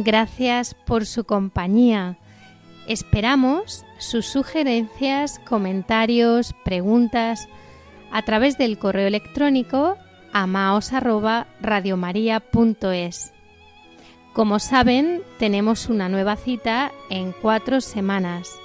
Gracias 0.05 0.77
por 0.87 1.07
su 1.07 1.25
compañía. 1.25 2.19
Esperamos 2.87 3.85
sus 3.99 4.27
sugerencias, 4.27 5.41
comentarios, 5.41 6.55
preguntas 6.65 7.49
a 8.13 8.23
través 8.23 8.57
del 8.59 8.79
correo 8.79 9.09
electrónico 9.09 9.97
amaos@radiomaria.es. 10.33 13.33
Como 14.35 14.61
saben, 14.61 15.23
tenemos 15.41 15.89
una 15.89 16.09
nueva 16.09 16.37
cita 16.37 16.93
en 17.11 17.35
cuatro 17.43 17.81
semanas. 17.81 18.57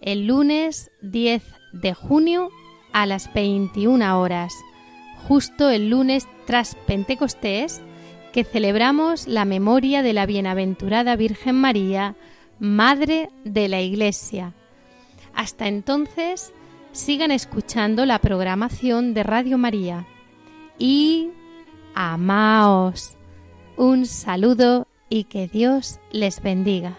El 0.00 0.26
lunes 0.26 0.90
10 1.02 1.44
de 1.72 1.94
junio 1.94 2.50
a 2.92 3.06
las 3.06 3.32
21 3.32 4.20
horas, 4.20 4.52
justo 5.28 5.70
el 5.70 5.88
lunes 5.88 6.26
tras 6.46 6.74
Pentecostés, 6.86 7.80
que 8.36 8.44
celebramos 8.44 9.26
la 9.26 9.46
memoria 9.46 10.02
de 10.02 10.12
la 10.12 10.26
bienaventurada 10.26 11.16
Virgen 11.16 11.54
María, 11.54 12.16
Madre 12.58 13.30
de 13.44 13.66
la 13.66 13.80
Iglesia. 13.80 14.52
Hasta 15.32 15.68
entonces, 15.68 16.52
sigan 16.92 17.30
escuchando 17.30 18.04
la 18.04 18.18
programación 18.18 19.14
de 19.14 19.22
Radio 19.22 19.56
María 19.56 20.06
y 20.78 21.30
amaos. 21.94 23.16
Un 23.78 24.04
saludo 24.04 24.86
y 25.08 25.24
que 25.24 25.48
Dios 25.48 25.98
les 26.12 26.42
bendiga. 26.42 26.98